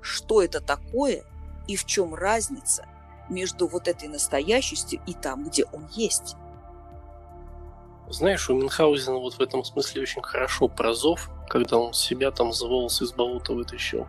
что 0.00 0.42
это 0.42 0.60
такое 0.60 1.24
и 1.66 1.76
в 1.76 1.84
чем 1.84 2.14
разница 2.14 2.86
между 3.28 3.66
вот 3.66 3.88
этой 3.88 4.08
настоящестью 4.08 5.00
и 5.06 5.14
там, 5.14 5.44
где 5.44 5.64
он 5.66 5.88
есть. 5.92 6.36
Знаешь, 8.08 8.48
у 8.48 8.54
Мюнхгаузена 8.54 9.18
вот 9.18 9.34
в 9.34 9.40
этом 9.40 9.64
смысле 9.64 10.02
очень 10.02 10.22
хорошо 10.22 10.68
про 10.68 10.94
зов, 10.94 11.28
когда 11.48 11.76
он 11.76 11.92
себя 11.92 12.30
там 12.30 12.52
за 12.52 12.66
волосы 12.66 13.04
из 13.04 13.12
болота 13.12 13.52
вытащил. 13.52 14.06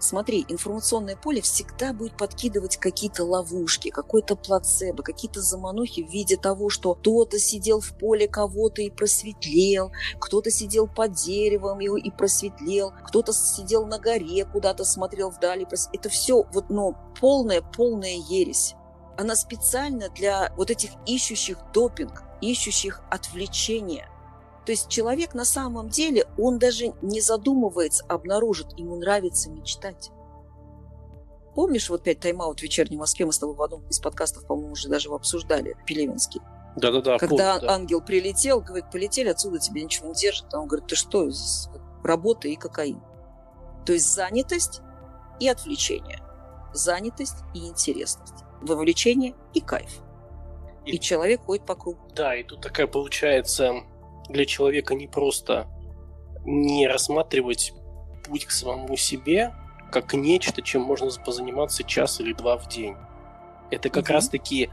Смотри, 0.00 0.46
информационное 0.48 1.16
поле 1.16 1.40
всегда 1.40 1.92
будет 1.92 2.16
подкидывать 2.16 2.76
какие-то 2.76 3.24
ловушки, 3.24 3.90
какой-то 3.90 4.36
плацебо, 4.36 5.02
какие-то 5.02 5.40
заманухи 5.40 6.04
в 6.04 6.10
виде 6.10 6.36
того, 6.36 6.70
что 6.70 6.94
кто-то 6.94 7.38
сидел 7.38 7.80
в 7.80 7.96
поле 7.98 8.28
кого-то 8.28 8.80
и 8.80 8.90
просветлел, 8.90 9.90
кто-то 10.20 10.50
сидел 10.50 10.86
под 10.86 11.12
деревом 11.12 11.80
и, 11.80 12.00
и 12.00 12.10
просветлел, 12.12 12.92
кто-то 13.06 13.32
сидел 13.32 13.86
на 13.86 13.98
горе, 13.98 14.44
куда-то 14.44 14.84
смотрел 14.84 15.30
вдали. 15.30 15.66
Это 15.92 16.08
все 16.08 16.44
вот, 16.52 16.70
ну, 16.70 16.94
полная, 17.20 17.62
полная 17.62 18.16
ересь. 18.28 18.74
Она 19.16 19.34
специально 19.34 20.08
для 20.10 20.52
вот 20.56 20.70
этих 20.70 20.90
ищущих 21.06 21.58
допинг, 21.74 22.22
ищущих 22.40 23.02
отвлечения– 23.10 24.08
то 24.68 24.72
есть 24.72 24.90
человек 24.90 25.32
на 25.32 25.46
самом 25.46 25.88
деле, 25.88 26.26
он 26.36 26.58
даже 26.58 26.92
не 27.00 27.22
задумывается, 27.22 28.04
обнаружит, 28.06 28.78
ему 28.78 28.96
нравится 28.96 29.48
мечтать. 29.48 30.10
Помнишь, 31.54 31.88
вот 31.88 32.02
пять 32.02 32.20
тайм-аут 32.20 32.60
в 32.60 32.62
вечерней 32.62 32.98
Москве, 32.98 33.24
мы 33.24 33.32
с 33.32 33.38
тобой 33.38 33.56
в 33.56 33.62
одном 33.62 33.88
из 33.88 33.98
подкастов, 33.98 34.46
по-моему, 34.46 34.72
уже 34.72 34.90
даже 34.90 35.08
обсуждали, 35.08 35.74
Пелевинский. 35.86 36.42
Да-да-да. 36.76 37.16
Когда 37.16 37.54
помню, 37.54 37.66
да. 37.66 37.74
ангел 37.76 38.02
прилетел, 38.02 38.60
говорит, 38.60 38.90
полетели 38.92 39.30
отсюда, 39.30 39.58
тебе 39.58 39.82
ничего 39.82 40.08
не 40.08 40.14
держит. 40.14 40.52
А 40.52 40.60
он 40.60 40.68
говорит, 40.68 40.86
ты 40.86 40.96
что, 40.96 41.30
работа 42.04 42.48
и 42.48 42.56
кокаин. 42.56 43.00
То 43.86 43.94
есть 43.94 44.12
занятость 44.12 44.82
и 45.40 45.48
отвлечение. 45.48 46.20
Занятость 46.74 47.38
и 47.54 47.66
интересность. 47.66 48.44
Вовлечение 48.60 49.34
и 49.54 49.62
кайф. 49.62 50.02
И, 50.84 50.96
и 50.96 51.00
человек 51.00 51.40
ходит 51.46 51.64
по 51.64 51.74
кругу. 51.74 52.00
Да, 52.14 52.36
и 52.36 52.42
тут 52.42 52.60
такая 52.60 52.86
получается 52.86 53.84
для 54.28 54.44
человека 54.44 54.94
не 54.94 55.06
просто 55.06 55.66
не 56.44 56.86
рассматривать 56.86 57.72
путь 58.24 58.46
к 58.46 58.50
самому 58.50 58.96
себе 58.96 59.54
как 59.90 60.12
нечто, 60.14 60.62
чем 60.62 60.82
можно 60.82 61.10
позаниматься 61.24 61.82
час 61.82 62.20
или 62.20 62.32
два 62.32 62.58
в 62.58 62.68
день. 62.68 62.96
Это 63.70 63.90
как 63.90 64.10
mm 64.10 64.12
раз-таки 64.12 64.70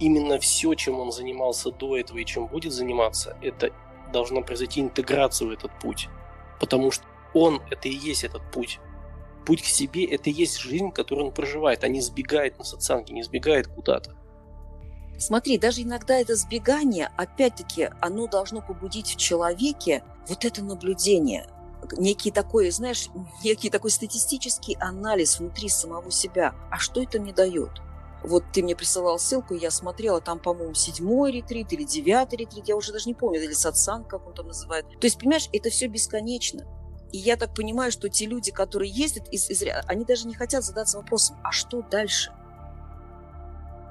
именно 0.00 0.38
все, 0.38 0.74
чем 0.74 1.00
он 1.00 1.12
занимался 1.12 1.70
до 1.70 1.96
этого 1.96 2.18
и 2.18 2.24
чем 2.24 2.46
будет 2.46 2.72
заниматься, 2.72 3.36
это 3.42 3.70
должна 4.12 4.40
произойти 4.40 4.80
интеграция 4.80 5.48
в 5.48 5.50
этот 5.50 5.72
путь. 5.78 6.08
Потому 6.60 6.90
что 6.90 7.04
он– 7.32 7.62
это 7.70 7.88
и 7.88 7.94
есть 7.94 8.24
этот 8.24 8.42
путь. 8.50 8.80
Путь 9.46 9.62
к 9.62 9.66
себе– 9.66 10.04
это 10.06 10.30
и 10.30 10.32
есть 10.32 10.58
жизнь, 10.58 10.90
которую 10.90 11.28
он 11.28 11.32
проживает, 11.32 11.84
а 11.84 11.88
не 11.88 12.00
сбегает 12.00 12.58
на 12.58 12.64
социанге, 12.64 13.14
не 13.14 13.22
сбегает 13.22 13.66
куда-то. 13.66 14.16
Смотри, 15.18 15.58
даже 15.58 15.82
иногда 15.82 16.16
это 16.16 16.34
сбегание, 16.36 17.10
опять-таки, 17.16 17.90
оно 18.00 18.26
должно 18.26 18.60
побудить 18.60 19.14
в 19.14 19.16
человеке 19.16 20.02
вот 20.28 20.44
это 20.44 20.62
наблюдение, 20.62 21.46
некий 21.92 22.30
такой, 22.30 22.70
знаешь, 22.70 23.08
некий 23.44 23.70
такой 23.70 23.90
статистический 23.90 24.76
анализ 24.80 25.38
внутри 25.38 25.68
самого 25.68 26.10
себя. 26.10 26.54
А 26.70 26.78
что 26.78 27.02
это 27.02 27.20
мне 27.20 27.32
дает? 27.32 27.70
Вот 28.22 28.42
ты 28.54 28.62
мне 28.62 28.74
присылал 28.74 29.18
ссылку, 29.18 29.54
я 29.54 29.70
смотрела, 29.70 30.20
там, 30.20 30.38
по-моему, 30.38 30.72
седьмой 30.72 31.30
ретрит 31.30 31.72
или 31.74 31.84
девятый 31.84 32.38
ретрит, 32.38 32.66
я 32.66 32.74
уже 32.74 32.90
даже 32.90 33.06
не 33.06 33.14
помню, 33.14 33.42
или 33.42 33.52
сатсан, 33.52 34.04
как 34.04 34.26
он 34.26 34.32
там 34.32 34.46
называет. 34.46 34.86
То 34.98 35.06
есть, 35.06 35.18
понимаешь, 35.18 35.50
это 35.52 35.68
все 35.68 35.88
бесконечно. 35.88 36.64
И 37.12 37.18
я 37.18 37.36
так 37.36 37.54
понимаю, 37.54 37.92
что 37.92 38.08
те 38.08 38.24
люди, 38.24 38.50
которые 38.50 38.90
ездят 38.90 39.28
из, 39.28 39.50
из 39.50 39.62
они 39.86 40.06
даже 40.06 40.26
не 40.26 40.34
хотят 40.34 40.64
задаться 40.64 40.96
вопросом, 40.96 41.36
а 41.44 41.52
что 41.52 41.82
дальше? 41.82 42.32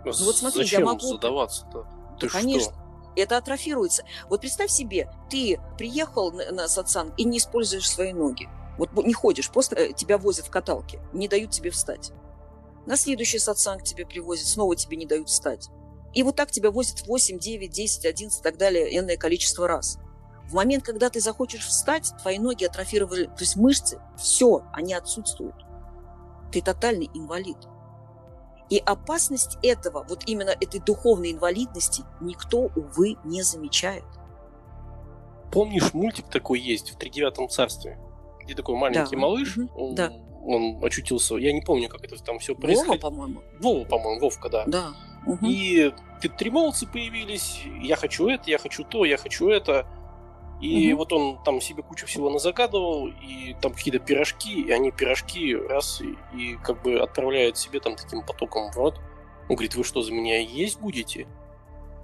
Ну, 0.05 0.25
вот 0.25 0.35
смотри, 0.35 0.63
Зачем 0.63 0.81
я 0.81 0.85
могу... 0.85 1.07
задаваться-то? 1.07 1.87
Ты 2.19 2.29
конечно. 2.29 2.73
Это 3.15 3.37
атрофируется. 3.37 4.03
Вот 4.27 4.41
представь 4.41 4.71
себе, 4.71 5.11
ты 5.29 5.59
приехал 5.77 6.31
на, 6.31 6.51
на 6.51 6.67
сатсанг 6.67 7.13
и 7.17 7.25
не 7.25 7.37
используешь 7.37 7.89
свои 7.89 8.11
ноги. 8.11 8.49
Вот 8.77 8.91
не 8.93 9.13
ходишь, 9.13 9.51
просто 9.51 9.75
э, 9.75 9.93
тебя 9.93 10.17
возят 10.17 10.47
в 10.47 10.49
каталке, 10.49 10.99
не 11.13 11.27
дают 11.27 11.51
тебе 11.51 11.69
встать. 11.69 12.11
На 12.85 12.97
следующий 12.97 13.39
сатсанг 13.39 13.83
тебе 13.83 14.05
привозят, 14.05 14.47
снова 14.47 14.75
тебе 14.75 14.97
не 14.97 15.05
дают 15.05 15.29
встать. 15.29 15.69
И 16.13 16.23
вот 16.23 16.35
так 16.35 16.51
тебя 16.51 16.71
возят 16.71 17.05
8, 17.07 17.39
9, 17.39 17.71
10, 17.71 18.05
11 18.05 18.39
и 18.39 18.43
так 18.43 18.57
далее, 18.57 18.97
энное 18.97 19.17
количество 19.17 19.67
раз. 19.67 19.99
В 20.47 20.53
момент, 20.53 20.83
когда 20.83 21.09
ты 21.09 21.19
захочешь 21.19 21.65
встать, 21.65 22.11
твои 22.21 22.37
ноги 22.37 22.65
атрофировали, 22.65 23.25
то 23.25 23.39
есть 23.39 23.55
мышцы, 23.55 24.01
все, 24.17 24.63
они 24.73 24.93
отсутствуют. 24.93 25.55
Ты 26.51 26.61
тотальный 26.61 27.09
инвалид. 27.13 27.57
И 28.69 28.77
опасность 28.85 29.57
этого, 29.61 30.05
вот 30.07 30.23
именно 30.25 30.49
этой 30.49 30.79
духовной 30.79 31.31
инвалидности, 31.31 32.03
никто, 32.21 32.69
увы, 32.75 33.17
не 33.23 33.41
замечает. 33.43 34.03
Помнишь, 35.51 35.93
мультик 35.93 36.27
такой 36.29 36.59
есть 36.59 36.91
в 36.91 36.97
Тридевятом 36.97 37.47
царстве? 37.49 37.99
Где 38.43 38.55
такой 38.55 38.75
маленький 38.75 39.15
Да. 39.15 39.21
малыш, 39.21 39.55
Мгм. 39.57 39.69
он, 39.75 39.95
Да. 39.95 40.11
он 40.45 40.83
очутился, 40.83 41.35
я 41.35 41.53
не 41.53 41.61
помню, 41.61 41.89
как 41.89 42.03
это 42.03 42.21
там 42.23 42.39
все 42.39 42.53
Вова, 42.53 42.61
происходит. 42.61 43.01
по-моему. 43.01 43.41
Вова, 43.59 43.85
по-моему, 43.85 44.19
Вовка, 44.21 44.49
да. 44.49 44.63
Да. 44.65 44.89
Мгм. 45.25 45.45
И 45.47 45.93
три 46.37 46.49
молодцы 46.49 46.87
появились, 46.87 47.61
я 47.81 47.95
хочу 47.95 48.27
это, 48.27 48.49
я 48.49 48.57
хочу 48.57 48.83
то, 48.83 49.05
я 49.05 49.17
хочу 49.17 49.47
это. 49.49 49.85
И 50.63 50.87
Мгм. 50.93 50.97
вот 50.97 51.11
он 51.11 51.43
там 51.43 51.59
себе 51.59 51.83
кучу 51.83 52.07
всего 52.07 52.29
назагадывал, 52.29 53.07
и 53.07 53.53
там 53.61 53.73
какие-то 53.73 53.99
пирожки, 53.99 54.61
и 54.61 54.71
они 54.71 54.91
пирожки 54.91 55.53
раз 55.53 55.99
и, 55.99 56.15
и 56.33 56.55
как 56.63 56.81
бы 56.81 56.99
отправляют 56.99 57.57
себе 57.57 57.81
там 57.81 57.97
таким 57.97 58.25
потоком 58.25 58.71
в 58.71 58.77
рот. 58.77 58.97
Он 59.49 59.55
говорит, 59.57 59.75
вы 59.75 59.83
что, 59.83 60.01
за 60.01 60.13
меня 60.13 60.39
есть 60.39 60.79
будете? 60.79 61.27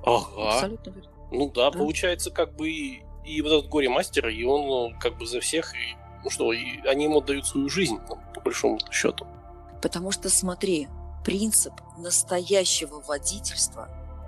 Ага. 0.04 0.50
Абсолютно 0.56 0.90
верно. 0.90 1.10
Ну 1.32 1.50
да, 1.50 1.72
Да. 1.72 1.78
получается, 1.78 2.32
как 2.32 2.54
бы 2.58 2.70
и, 2.70 3.04
и 3.24 3.42
вот 3.42 3.54
этот 3.54 3.70
горе-мастер, 3.70 4.28
и 4.28 4.44
он 4.44 4.94
как 5.00 5.18
бы 5.18 5.26
за 5.26 5.40
всех, 5.40 5.74
и, 5.76 5.96
ну 6.26 6.30
что, 6.30 6.52
и 6.52 6.80
они 6.86 7.06
ему 7.06 7.20
отдают 7.20 7.48
свою 7.48 7.70
жизнь, 7.70 7.98
ну, 8.10 8.18
по 8.36 8.42
большому 8.42 8.78
счету. 8.92 9.26
Потому 9.82 10.12
что, 10.12 10.30
смотри, 10.30 10.90
принцип 11.24 11.76
настоящего 11.98 13.00
водительства 13.08 13.88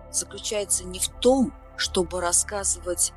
заключается 0.09 0.85
не 0.85 0.99
в 0.99 1.09
том, 1.09 1.51
чтобы 1.75 2.21
рассказывать 2.21 3.11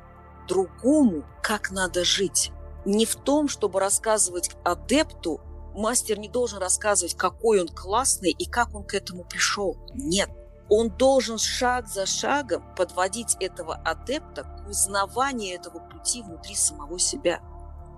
другому, 0.47 1.23
как 1.41 1.71
надо 1.71 2.03
жить. 2.03 2.51
Не 2.85 3.05
в 3.05 3.15
том, 3.15 3.47
чтобы 3.47 3.79
рассказывать 3.79 4.51
адепту, 4.63 5.41
мастер 5.73 6.19
не 6.19 6.29
должен 6.29 6.59
рассказывать, 6.59 7.15
какой 7.15 7.61
он 7.61 7.67
классный 7.67 8.31
и 8.31 8.45
как 8.45 8.75
он 8.75 8.83
к 8.83 8.93
этому 8.93 9.23
пришел. 9.23 9.77
Нет. 9.93 10.29
Он 10.69 10.89
должен 10.89 11.37
шаг 11.37 11.87
за 11.87 12.05
шагом 12.05 12.63
подводить 12.75 13.37
этого 13.39 13.75
адепта 13.75 14.43
к 14.43 14.69
узнаванию 14.69 15.55
этого 15.55 15.79
пути 15.79 16.23
внутри 16.23 16.55
самого 16.55 16.97
себя. 16.97 17.41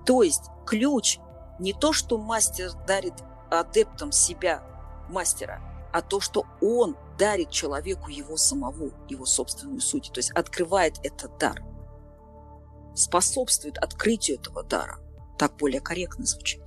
То 0.06 0.22
есть 0.24 0.44
ключ 0.66 1.20
не 1.60 1.74
то, 1.74 1.94
что 1.94 2.18
мастер 2.18 2.72
дарит 2.86 3.14
адептом 3.50 4.12
себя, 4.12 4.64
мастера, 5.10 5.62
а 5.94 6.02
то, 6.02 6.20
что 6.20 6.46
он 6.62 6.98
дарит 7.18 7.50
человеку 7.50 8.10
его 8.10 8.38
самого, 8.38 8.92
его 9.10 9.26
собственную 9.26 9.82
суть. 9.82 10.12
То 10.14 10.20
есть 10.20 10.32
открывает 10.32 11.00
этот 11.04 11.38
дар. 11.38 11.64
Способствует 12.98 13.78
открытию 13.78 14.40
этого 14.40 14.64
дара. 14.64 14.98
Так 15.38 15.56
более 15.58 15.82
корректно 15.82 16.26
звучит. 16.26 16.64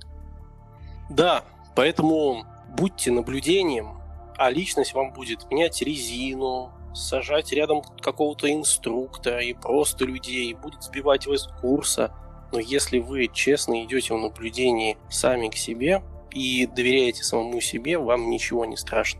Да, 1.09 1.43
поэтому 1.75 2.45
будьте 2.69 3.11
наблюдением, 3.11 4.01
а 4.37 4.49
личность 4.49 4.93
вам 4.93 5.11
будет 5.11 5.51
менять 5.51 5.81
резину, 5.81 6.71
сажать 6.93 7.51
рядом 7.51 7.81
какого-то 8.01 8.51
инструктора 8.51 9.43
и 9.43 9.53
просто 9.53 10.05
людей, 10.05 10.53
будет 10.53 10.81
сбивать 10.83 11.27
вас 11.27 11.41
с 11.41 11.47
курса. 11.59 12.13
Но 12.53 12.59
если 12.59 12.99
вы 12.99 13.27
честно 13.27 13.83
идете 13.83 14.13
в 14.13 14.17
наблюдении 14.17 14.97
сами 15.09 15.49
к 15.49 15.57
себе 15.57 16.01
и 16.31 16.65
доверяете 16.65 17.25
самому 17.25 17.59
себе, 17.59 17.97
вам 17.97 18.29
ничего 18.29 18.63
не 18.63 18.77
страшно. 18.77 19.19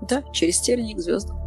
Да, 0.00 0.22
через 0.32 0.60
тернии 0.60 0.94
к 0.94 0.98
звездам. 0.98 1.37